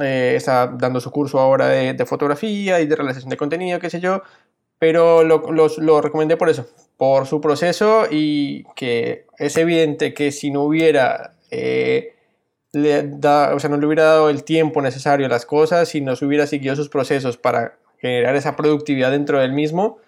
eh, 0.00 0.34
está 0.36 0.68
dando 0.68 1.00
su 1.00 1.10
curso 1.10 1.40
ahora 1.40 1.66
de, 1.66 2.06
fotografía 2.06 2.80
y 2.80 2.86
de 2.86 2.94
realización 2.94 3.30
de 3.30 3.36
contenido, 3.36 3.80
qué 3.80 3.90
sé 3.90 3.98
yo, 3.98 4.22
pero 4.78 5.24
lo, 5.24 5.50
lo, 5.50 6.00
recomendé 6.00 6.36
por 6.36 6.50
eso, 6.50 6.68
por 6.96 7.26
su 7.26 7.40
proceso 7.40 8.06
y 8.08 8.62
que 8.76 9.26
es 9.38 9.56
evidente 9.56 10.14
que 10.14 10.30
si 10.30 10.52
no 10.52 10.62
hubiera... 10.62 11.34
Eh, 11.50 12.14
le 12.72 13.02
da, 13.02 13.54
o 13.54 13.60
sea, 13.60 13.70
no 13.70 13.76
le 13.76 13.86
hubiera 13.86 14.04
dado 14.04 14.30
el 14.30 14.44
tiempo 14.44 14.82
necesario 14.82 15.26
a 15.26 15.28
las 15.28 15.46
cosas, 15.46 15.88
si 15.88 16.00
no 16.00 16.16
se 16.16 16.24
hubiera 16.24 16.46
seguido 16.46 16.76
sus 16.76 16.88
procesos 16.88 17.36
para 17.36 17.76
generar 17.98 18.36
esa 18.36 18.56
productividad 18.56 19.10
dentro 19.10 19.40
del 19.40 19.52
mismo, 19.52 19.98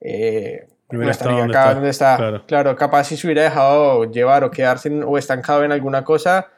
eh, 0.00 0.68
no 0.90 1.10
estaría 1.10 1.44
acá 1.44 1.74
donde 1.74 1.90
está. 1.90 2.16
Claro. 2.16 2.44
claro. 2.46 2.76
capaz 2.76 3.04
si 3.04 3.16
se 3.16 3.26
hubiera 3.26 3.42
dejado 3.42 4.10
llevar 4.10 4.44
o 4.44 4.50
quedarse 4.50 4.90
o 4.90 5.16
estancado 5.16 5.64
en 5.64 5.72
alguna 5.72 6.04
cosa, 6.04 6.48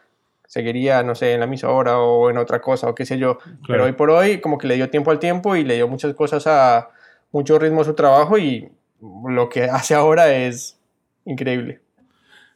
seguiría, 0.47 1.03
no 1.03 1.15
sé, 1.15 1.35
en 1.35 1.41
la 1.41 1.47
misma 1.47 1.71
hora 1.71 1.99
o 1.99 2.31
en 2.31 2.39
otra 2.39 2.61
cosa 2.61 2.89
o 2.89 2.95
qué 2.95 3.07
sé 3.07 3.19
yo. 3.19 3.39
Pero 3.67 3.85
hoy 3.85 3.93
por 3.93 4.11
hoy 4.11 4.41
como 4.41 4.59
que 4.59 4.67
le 4.67 4.75
dio 4.75 4.91
tiempo 4.91 5.11
al 5.11 5.19
tiempo 5.19 5.57
y 5.57 5.65
le 5.65 5.75
dio 5.75 5.89
muchas 5.89 6.15
cosas 6.15 6.47
a 6.47 6.91
mucho 7.31 7.59
ritmo 7.59 7.83
a 7.83 7.85
su 7.85 7.95
trabajo 7.95 8.39
y 8.39 8.69
lo 9.01 9.49
que 9.49 9.65
hace 9.65 9.95
ahora 9.95 10.35
es 10.35 10.79
increíble. 11.25 11.81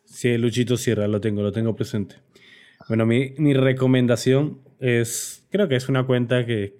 Sí, 0.04 0.38
Luchito 0.38 0.76
Sierra, 0.76 1.06
lo 1.06 1.20
tengo, 1.20 1.42
lo 1.42 1.52
tengo 1.52 1.76
presente. 1.76 2.16
Bueno, 2.88 3.04
mi, 3.04 3.52
recomendación 3.52 4.60
es, 4.80 5.46
creo 5.50 5.68
que 5.68 5.76
es 5.76 5.90
una 5.90 6.04
cuenta 6.04 6.46
que 6.46 6.78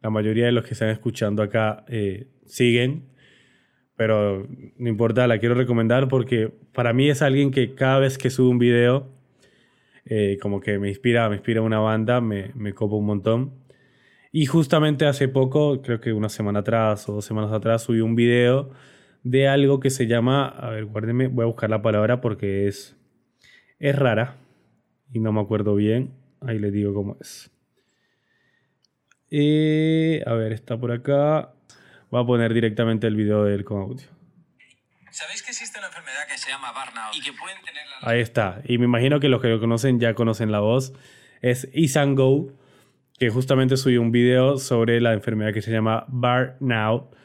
la 0.00 0.08
mayoría 0.08 0.46
de 0.46 0.52
los 0.52 0.64
que 0.64 0.74
están 0.74 0.90
escuchando 0.90 1.42
acá 1.42 1.84
eh, 1.88 2.28
siguen, 2.44 3.08
pero 3.96 4.46
no 4.76 4.88
importa, 4.88 5.26
la 5.26 5.40
quiero 5.40 5.56
recomendar 5.56 6.06
porque 6.06 6.52
para 6.72 6.92
mí 6.92 7.10
es 7.10 7.22
alguien 7.22 7.50
que 7.50 7.74
cada 7.74 7.98
vez 7.98 8.18
que 8.18 8.30
sube 8.30 8.50
un 8.50 8.60
video 8.60 9.08
eh, 10.04 10.38
como 10.40 10.60
que 10.60 10.78
me 10.78 10.90
inspira, 10.90 11.28
me 11.28 11.36
inspira 11.36 11.60
una 11.60 11.80
banda, 11.80 12.20
me, 12.20 12.52
me 12.54 12.72
copo 12.72 12.94
un 12.96 13.06
montón. 13.06 13.52
Y 14.30 14.46
justamente 14.46 15.06
hace 15.06 15.26
poco, 15.26 15.82
creo 15.82 16.00
que 16.00 16.12
una 16.12 16.28
semana 16.28 16.60
atrás 16.60 17.08
o 17.08 17.14
dos 17.14 17.24
semanas 17.24 17.50
atrás, 17.50 17.82
subí 17.82 18.00
un 18.00 18.14
video 18.14 18.70
de 19.24 19.48
algo 19.48 19.80
que 19.80 19.90
se 19.90 20.06
llama, 20.06 20.46
a 20.46 20.70
ver, 20.70 20.84
guárdeme, 20.84 21.26
voy 21.26 21.42
a 21.42 21.46
buscar 21.46 21.68
la 21.68 21.82
palabra 21.82 22.20
porque 22.20 22.68
es, 22.68 22.96
es 23.80 23.96
rara 23.96 24.45
y 25.12 25.20
no 25.20 25.32
me 25.32 25.40
acuerdo 25.40 25.74
bien. 25.74 26.14
Ahí 26.40 26.58
les 26.58 26.72
digo 26.72 26.94
cómo 26.94 27.16
es. 27.20 27.50
Eh, 29.30 30.22
a 30.26 30.34
ver, 30.34 30.52
está 30.52 30.78
por 30.78 30.92
acá. 30.92 31.52
Voy 32.10 32.22
a 32.22 32.26
poner 32.26 32.54
directamente 32.54 33.06
el 33.06 33.16
video 33.16 33.44
de 33.44 33.54
él 33.54 33.64
con 33.64 33.82
audio. 33.82 34.06
¿Sabéis 35.10 35.42
que 35.42 35.50
existe 35.50 35.78
una 35.78 35.88
enfermedad 35.88 36.26
que 36.28 36.36
se 36.36 36.50
llama 36.50 36.72
burnout 36.72 37.16
y 37.16 37.22
que 37.22 37.32
pueden 37.32 37.56
tener 37.64 37.82
Ahí 38.02 38.20
está. 38.20 38.60
Y 38.66 38.78
me 38.78 38.84
imagino 38.84 39.18
que 39.18 39.28
los 39.28 39.40
que 39.40 39.48
lo 39.48 39.58
conocen 39.58 39.98
ya 39.98 40.14
conocen 40.14 40.52
la 40.52 40.60
voz. 40.60 40.92
Es 41.40 41.68
Isan 41.72 42.14
Go, 42.14 42.52
que 43.18 43.30
justamente 43.30 43.76
subió 43.76 44.02
un 44.02 44.12
video 44.12 44.58
sobre 44.58 45.00
la 45.00 45.14
enfermedad 45.14 45.52
que 45.52 45.62
se 45.62 45.70
llama 45.70 46.04
burnout, 46.08 47.16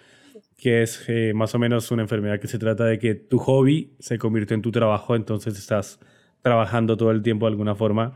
que 0.58 0.84
es 0.84 1.04
eh, 1.08 1.34
más 1.36 1.54
o 1.54 1.60
menos 1.60 1.92
una 1.92 2.04
enfermedad 2.04 2.40
que 2.40 2.48
se 2.48 2.60
trata 2.60 2.86
de 2.86 2.98
que 2.98 3.16
tu 3.16 3.40
hobby 3.40 3.96
se 4.00 4.18
convierte 4.18 4.54
en 4.54 4.62
tu 4.62 4.72
trabajo, 4.72 5.16
entonces 5.16 5.58
estás 5.58 6.00
trabajando 6.42 6.98
todo 6.98 7.12
el 7.12 7.22
tiempo 7.22 7.46
de 7.46 7.52
alguna 7.52 7.76
forma. 7.76 8.14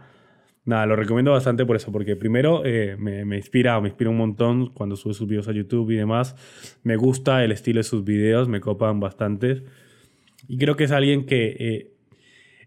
Nada, 0.66 0.88
lo 0.88 0.96
recomiendo 0.96 1.32
bastante 1.32 1.66
por 1.66 1.76
eso, 1.76 1.92
porque 1.92 2.16
primero 2.16 2.64
eh, 2.66 2.96
me, 2.98 3.24
me, 3.24 3.38
inspira, 3.38 3.80
me 3.80 3.90
inspira 3.90 4.10
un 4.10 4.18
montón 4.18 4.72
cuando 4.72 4.96
sube 4.96 5.14
sus 5.14 5.28
videos 5.28 5.48
a 5.48 5.52
YouTube 5.52 5.92
y 5.92 5.96
demás. 5.96 6.36
Me 6.84 6.96
gusta 6.96 7.44
el 7.44 7.52
estilo 7.52 7.80
de 7.80 7.84
sus 7.84 8.04
videos, 8.04 8.48
me 8.48 8.62
copan 8.62 9.00
bastante. 9.00 9.64
Y 10.48 10.58
creo 10.58 10.76
que 10.76 10.86
es 10.86 10.92
alguien 10.92 11.26
que 11.26 11.56
eh, 11.60 11.92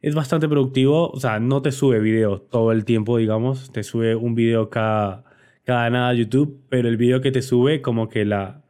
es 0.00 0.14
bastante 0.14 0.48
productivo, 0.48 1.10
o 1.10 1.20
sea, 1.20 1.40
no 1.40 1.62
te 1.62 1.72
sube 1.72 1.98
videos 1.98 2.48
todo 2.50 2.72
el 2.72 2.84
tiempo, 2.84 3.18
digamos, 3.18 3.72
te 3.72 3.82
sube 3.82 4.14
un 4.14 4.34
video 4.34 4.70
cada, 4.70 5.24
cada 5.64 5.90
nada 5.90 6.10
a 6.10 6.14
YouTube, 6.14 6.60
pero 6.68 6.88
el 6.88 6.96
video 6.96 7.20
que 7.20 7.32
te 7.32 7.42
sube 7.42 7.82
como 7.82 8.08
que 8.08 8.24
la, 8.24 8.62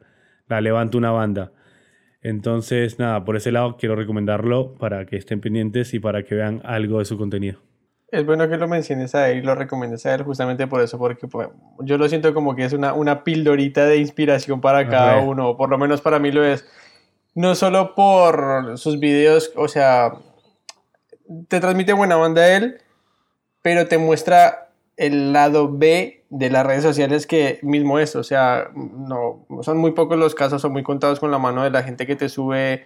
la 0.47 0.61
levanta 0.61 0.97
una 0.97 1.11
banda. 1.11 1.51
Entonces, 2.21 2.99
nada, 2.99 3.23
por 3.23 3.37
ese 3.37 3.51
lado 3.51 3.77
quiero 3.77 3.95
recomendarlo 3.95 4.75
para 4.75 5.05
que 5.05 5.15
estén 5.15 5.39
pendientes 5.39 5.93
y 5.93 5.99
para 5.99 6.23
que 6.23 6.35
vean 6.35 6.61
algo 6.65 6.99
de 6.99 7.05
su 7.05 7.17
contenido. 7.17 7.59
Es 8.11 8.25
bueno 8.25 8.49
que 8.49 8.57
lo 8.57 8.67
menciones 8.67 9.13
a 9.13 9.29
él 9.29 9.37
y 9.37 9.41
lo 9.41 9.53
recomiendes 9.53 10.05
a 10.05 10.15
él 10.15 10.23
justamente 10.23 10.67
por 10.67 10.81
eso, 10.81 10.97
porque 10.97 11.27
pues, 11.27 11.49
yo 11.81 11.97
lo 11.97 12.09
siento 12.09 12.33
como 12.33 12.55
que 12.55 12.65
es 12.65 12.73
una, 12.73 12.93
una 12.93 13.23
pildorita 13.23 13.85
de 13.85 13.97
inspiración 13.97 14.61
para 14.61 14.89
cada 14.89 15.19
uno, 15.21 15.55
por 15.55 15.69
lo 15.69 15.77
menos 15.77 16.01
para 16.01 16.17
mí 16.17 16.31
lo 16.31 16.43
es. 16.43 16.65
No 17.35 17.53
solo 17.53 17.93
por 17.93 18.77
sus 18.77 18.99
videos, 18.99 19.53
o 19.55 19.67
sea, 19.67 20.13
te 21.47 21.59
transmite 21.59 21.93
buena 21.93 22.17
onda 22.17 22.55
él, 22.55 22.79
pero 23.61 23.87
te 23.87 23.99
muestra 23.99 24.68
el 24.99 25.31
lado 25.31 25.71
B 25.71 26.25
de 26.29 26.49
las 26.49 26.65
redes 26.65 26.83
sociales 26.83 27.25
que 27.25 27.57
mismo 27.61 27.99
es, 27.99 28.17
o 28.17 28.23
sea, 28.23 28.69
no, 28.75 29.45
son 29.61 29.77
muy 29.77 29.91
pocos 29.91 30.19
los 30.19 30.35
casos, 30.35 30.61
son 30.61 30.73
muy 30.73 30.83
contados 30.83 31.21
con 31.21 31.31
la 31.31 31.39
mano 31.39 31.63
de 31.63 31.71
la 31.71 31.83
gente 31.83 32.05
que 32.05 32.17
te 32.17 32.27
sube 32.27 32.83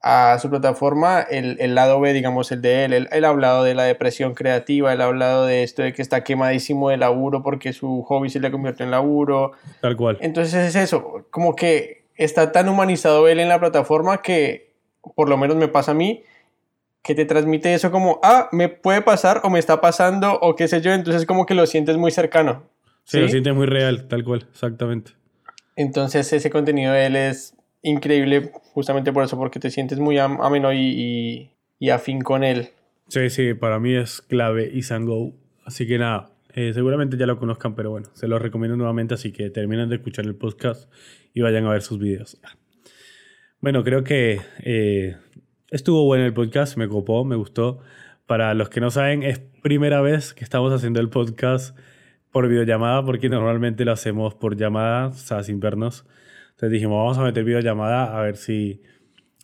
a 0.00 0.38
su 0.38 0.48
plataforma 0.48 1.20
el, 1.20 1.58
el, 1.60 1.74
lado 1.74 2.00
B, 2.00 2.14
digamos, 2.14 2.50
el 2.50 2.62
de 2.62 2.86
él. 2.86 2.92
él. 2.94 3.08
él. 3.12 3.24
ha 3.24 3.28
hablado 3.28 3.62
de 3.62 3.74
la 3.74 3.84
depresión 3.84 4.34
creativa, 4.34 4.92
él 4.92 5.02
ha 5.02 5.04
hablado 5.04 5.44
de 5.44 5.62
esto, 5.62 5.82
de 5.82 5.92
que 5.92 6.02
está 6.02 6.24
quemadísimo 6.24 6.88
de 6.88 6.96
laburo 6.96 7.42
porque 7.42 7.74
su 7.74 8.02
hobby 8.02 8.30
se 8.30 8.40
le 8.40 8.50
convierte 8.50 8.82
en 8.82 8.90
laburo. 8.90 9.52
Tal 9.80 9.96
cual. 9.96 10.18
Entonces 10.20 10.54
es 10.54 10.76
eso, 10.76 11.26
como 11.30 11.54
que 11.54 12.06
está 12.16 12.52
tan 12.52 12.70
humanizado 12.70 13.28
él 13.28 13.38
en 13.38 13.50
la 13.50 13.60
plataforma 13.60 14.22
que, 14.22 14.72
por 15.14 15.28
lo 15.28 15.36
menos 15.36 15.56
me 15.56 15.68
pasa 15.68 15.90
a 15.90 15.94
mí, 15.94 16.22
que 17.04 17.14
te 17.14 17.26
transmite 17.26 17.74
eso 17.74 17.90
como, 17.90 18.18
ah, 18.22 18.48
me 18.50 18.70
puede 18.70 19.02
pasar 19.02 19.42
o 19.44 19.50
me 19.50 19.58
está 19.58 19.80
pasando 19.80 20.38
o 20.40 20.56
qué 20.56 20.66
sé 20.66 20.80
yo, 20.80 20.92
entonces 20.92 21.26
como 21.26 21.44
que 21.44 21.54
lo 21.54 21.66
sientes 21.66 21.98
muy 21.98 22.10
cercano. 22.10 22.64
Sí, 23.04 23.20
lo 23.20 23.28
sientes 23.28 23.54
muy 23.54 23.66
real, 23.66 24.08
tal 24.08 24.24
cual, 24.24 24.46
exactamente. 24.50 25.12
Entonces 25.76 26.32
ese 26.32 26.48
contenido 26.48 26.94
de 26.94 27.06
él 27.06 27.16
es 27.16 27.54
increíble 27.82 28.50
justamente 28.72 29.12
por 29.12 29.22
eso, 29.22 29.36
porque 29.36 29.60
te 29.60 29.70
sientes 29.70 29.98
muy 29.98 30.16
ameno 30.18 30.72
y, 30.72 31.50
y, 31.78 31.90
afín 31.90 32.22
con 32.22 32.42
él. 32.42 32.70
Sí, 33.08 33.28
sí, 33.28 33.52
para 33.52 33.78
mí 33.78 33.94
es 33.94 34.22
clave 34.22 34.70
y 34.72 34.80
Go. 35.04 35.34
Así 35.66 35.86
que 35.86 35.98
nada, 35.98 36.30
eh, 36.54 36.72
seguramente 36.72 37.18
ya 37.18 37.26
lo 37.26 37.38
conozcan, 37.38 37.74
pero 37.74 37.90
bueno, 37.90 38.08
se 38.14 38.26
lo 38.28 38.38
recomiendo 38.38 38.78
nuevamente, 38.78 39.12
así 39.12 39.30
que 39.30 39.50
terminen 39.50 39.90
de 39.90 39.96
escuchar 39.96 40.24
el 40.24 40.36
podcast 40.36 40.90
y 41.34 41.42
vayan 41.42 41.66
a 41.66 41.70
ver 41.70 41.82
sus 41.82 41.98
videos. 41.98 42.40
Bueno, 43.60 43.84
creo 43.84 44.04
que 44.04 44.40
eh, 44.62 45.16
estuvo 45.74 46.04
bueno 46.04 46.24
el 46.24 46.32
podcast, 46.32 46.76
me 46.76 46.88
copó, 46.88 47.24
me 47.24 47.34
gustó. 47.34 47.80
Para 48.26 48.54
los 48.54 48.68
que 48.68 48.80
no 48.80 48.90
saben, 48.90 49.24
es 49.24 49.40
primera 49.60 50.00
vez 50.00 50.32
que 50.32 50.44
estamos 50.44 50.72
haciendo 50.72 51.00
el 51.00 51.08
podcast 51.08 51.76
por 52.30 52.48
videollamada, 52.48 53.04
porque 53.04 53.28
normalmente 53.28 53.84
lo 53.84 53.90
hacemos 53.90 54.34
por 54.36 54.56
llamada, 54.56 55.08
o 55.08 55.12
sea, 55.12 55.42
sin 55.42 55.58
vernos. 55.58 56.06
Entonces 56.50 56.70
dijimos, 56.70 56.96
vamos 56.98 57.18
a 57.18 57.22
meter 57.22 57.42
videollamada 57.42 58.16
a 58.16 58.22
ver 58.22 58.36
si, 58.36 58.82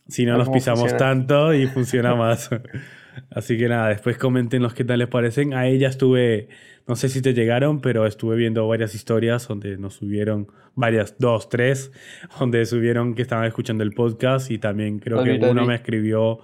si 0.06 0.24
no 0.24 0.38
nos 0.38 0.48
pisamos 0.48 0.96
tanto 0.96 1.52
y 1.52 1.66
funciona 1.66 2.14
más. 2.14 2.48
Así 3.30 3.59
que 3.59 3.68
nada, 3.68 3.88
después 3.88 4.16
comenten 4.16 4.62
los 4.62 4.74
qué 4.74 4.85
tal 4.85 4.98
les 4.98 5.09
parecen. 5.09 5.54
A 5.54 5.66
ella 5.66 5.88
estuve, 5.88 6.48
no 6.87 6.96
sé 6.96 7.09
si 7.09 7.22
te 7.22 7.35
llegaron, 7.35 7.80
pero 7.80 8.06
estuve 8.06 8.37
viendo 8.37 8.66
varias 8.66 8.94
historias 8.94 9.46
donde 9.46 9.76
nos 9.76 9.94
subieron, 9.94 10.48
varias, 10.74 11.16
dos, 11.18 11.48
tres, 11.48 11.92
donde 12.38 12.64
subieron 12.66 13.14
que 13.14 13.22
estaban 13.22 13.44
escuchando 13.44 13.85
el 13.85 13.92
podcast 13.92 14.50
y 14.50 14.59
también 14.59 14.98
creo 14.98 15.22
que 15.22 15.38
uno 15.42 15.66
me 15.66 15.74
escribió, 15.74 16.40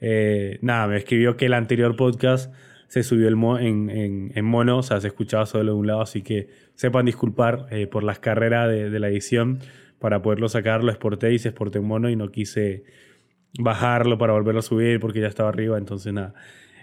eh, 0.00 0.58
nada, 0.62 0.86
me 0.88 0.96
escribió 0.96 1.36
que 1.36 1.46
el 1.46 1.54
anterior 1.54 1.96
podcast 1.96 2.52
se 2.88 3.02
subió 3.02 3.28
el 3.28 3.36
en, 3.64 3.88
en, 3.88 4.32
en, 4.34 4.44
mono, 4.44 4.78
o 4.78 4.82
sea, 4.82 5.00
se 5.00 5.08
escuchaba 5.08 5.46
solo 5.46 5.72
de 5.72 5.78
un 5.78 5.86
lado, 5.86 6.02
así 6.02 6.20
que 6.22 6.48
sepan 6.74 7.06
disculpar 7.06 7.66
eh, 7.70 7.86
por 7.86 8.04
las 8.04 8.18
carreras 8.18 8.68
de, 8.68 8.90
de 8.90 9.00
la 9.00 9.08
edición 9.08 9.60
para 9.98 10.20
poderlo 10.20 10.48
sacar, 10.48 10.84
lo 10.84 10.90
exporté 10.90 11.32
y 11.32 11.38
se 11.38 11.48
exporté 11.48 11.78
en 11.78 11.86
mono 11.86 12.10
y 12.10 12.16
no 12.16 12.30
quise 12.30 12.84
bajarlo 13.58 14.18
para 14.18 14.32
volverlo 14.32 14.60
a 14.60 14.62
subir 14.62 15.00
porque 15.00 15.20
ya 15.20 15.28
estaba 15.28 15.48
arriba. 15.48 15.78
Entonces, 15.78 16.12
nada, 16.12 16.34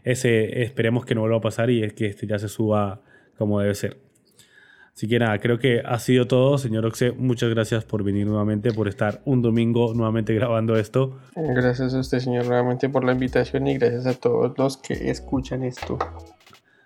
ese 0.03 0.63
esperemos 0.63 1.05
que 1.05 1.15
no 1.15 1.21
vuelva 1.21 1.37
a 1.37 1.41
pasar 1.41 1.69
y 1.69 1.83
es 1.83 1.93
que 1.93 2.07
este 2.07 2.27
ya 2.27 2.39
se 2.39 2.49
suba 2.49 3.01
como 3.37 3.59
debe 3.59 3.75
ser. 3.75 3.97
Así 4.93 5.07
que 5.07 5.17
nada, 5.17 5.37
creo 5.37 5.59
que 5.59 5.81
ha 5.85 5.97
sido 5.97 6.27
todo, 6.27 6.57
señor 6.57 6.85
Oxe. 6.85 7.13
Muchas 7.13 7.49
gracias 7.49 7.85
por 7.85 8.03
venir 8.03 8.27
nuevamente, 8.27 8.73
por 8.73 8.89
estar 8.89 9.21
un 9.23 9.41
domingo 9.41 9.93
nuevamente 9.93 10.33
grabando 10.33 10.75
esto. 10.75 11.17
Gracias 11.37 11.93
a 11.93 11.99
usted, 11.99 12.19
señor, 12.19 12.47
nuevamente 12.47 12.89
por 12.89 13.05
la 13.05 13.13
invitación 13.13 13.67
y 13.67 13.77
gracias 13.77 14.05
a 14.07 14.13
todos 14.15 14.57
los 14.57 14.75
que 14.75 15.09
escuchan 15.09 15.63
esto. 15.63 15.97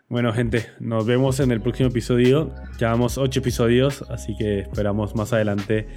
Bueno, 0.10 0.32
gente, 0.32 0.68
nos 0.80 1.08
vemos 1.08 1.40
en 1.40 1.52
el 1.52 1.60
próximo 1.60 1.90
episodio. 1.90 2.54
Llevamos 2.80 3.18
ocho 3.18 3.40
episodios, 3.40 4.04
así 4.12 4.38
que 4.38 4.60
esperamos 4.60 5.16
más 5.16 5.34
adelante 5.34 5.88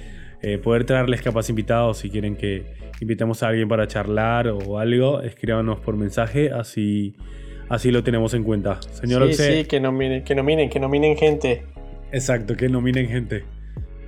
eh, 0.41 0.57
poder 0.57 0.85
traerles 0.85 1.21
capaz 1.21 1.49
invitados 1.49 1.97
si 1.99 2.09
quieren 2.09 2.35
que 2.35 2.75
invitemos 2.99 3.43
a 3.43 3.49
alguien 3.49 3.67
para 3.67 3.87
charlar 3.87 4.47
o 4.47 4.79
algo, 4.79 5.21
escríbanos 5.21 5.79
por 5.79 5.95
mensaje, 5.95 6.51
así, 6.51 7.15
así 7.69 7.91
lo 7.91 8.03
tenemos 8.03 8.33
en 8.33 8.43
cuenta. 8.43 8.79
Señor 8.91 9.27
Sí, 9.33 9.43
sí, 9.43 9.65
que 9.65 9.79
nominen, 9.79 10.23
que 10.23 10.35
nominen, 10.35 10.69
que 10.69 10.79
nominen 10.79 11.17
gente. 11.17 11.65
Exacto, 12.11 12.55
que 12.55 12.69
nominen 12.69 13.07
gente. 13.07 13.45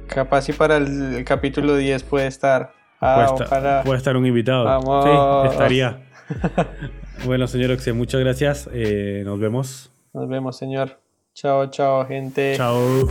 Capaz 0.08 0.50
y 0.50 0.54
para 0.54 0.78
el, 0.78 1.24
capítulo 1.26 1.76
10 1.76 2.04
puede 2.04 2.28
estar. 2.28 2.72
Ah, 3.02 3.34
puede, 3.86 3.98
estar 3.98 4.18
un 4.18 4.26
invitado. 4.26 4.82
Sí, 5.04 5.50
estaría. 5.52 6.02
bueno, 7.26 7.48
señor 7.48 7.72
Oxe, 7.72 7.94
muchas 7.94 8.20
gracias. 8.20 8.70
Eh, 8.74 9.22
nos 9.26 9.39
vemos. 9.39 9.92
Nos 10.13 10.28
vemos, 10.28 10.58
señor. 10.58 11.00
Chao, 11.34 11.68
chao, 11.68 12.06
gente. 12.06 12.56
Chao. 12.58 13.08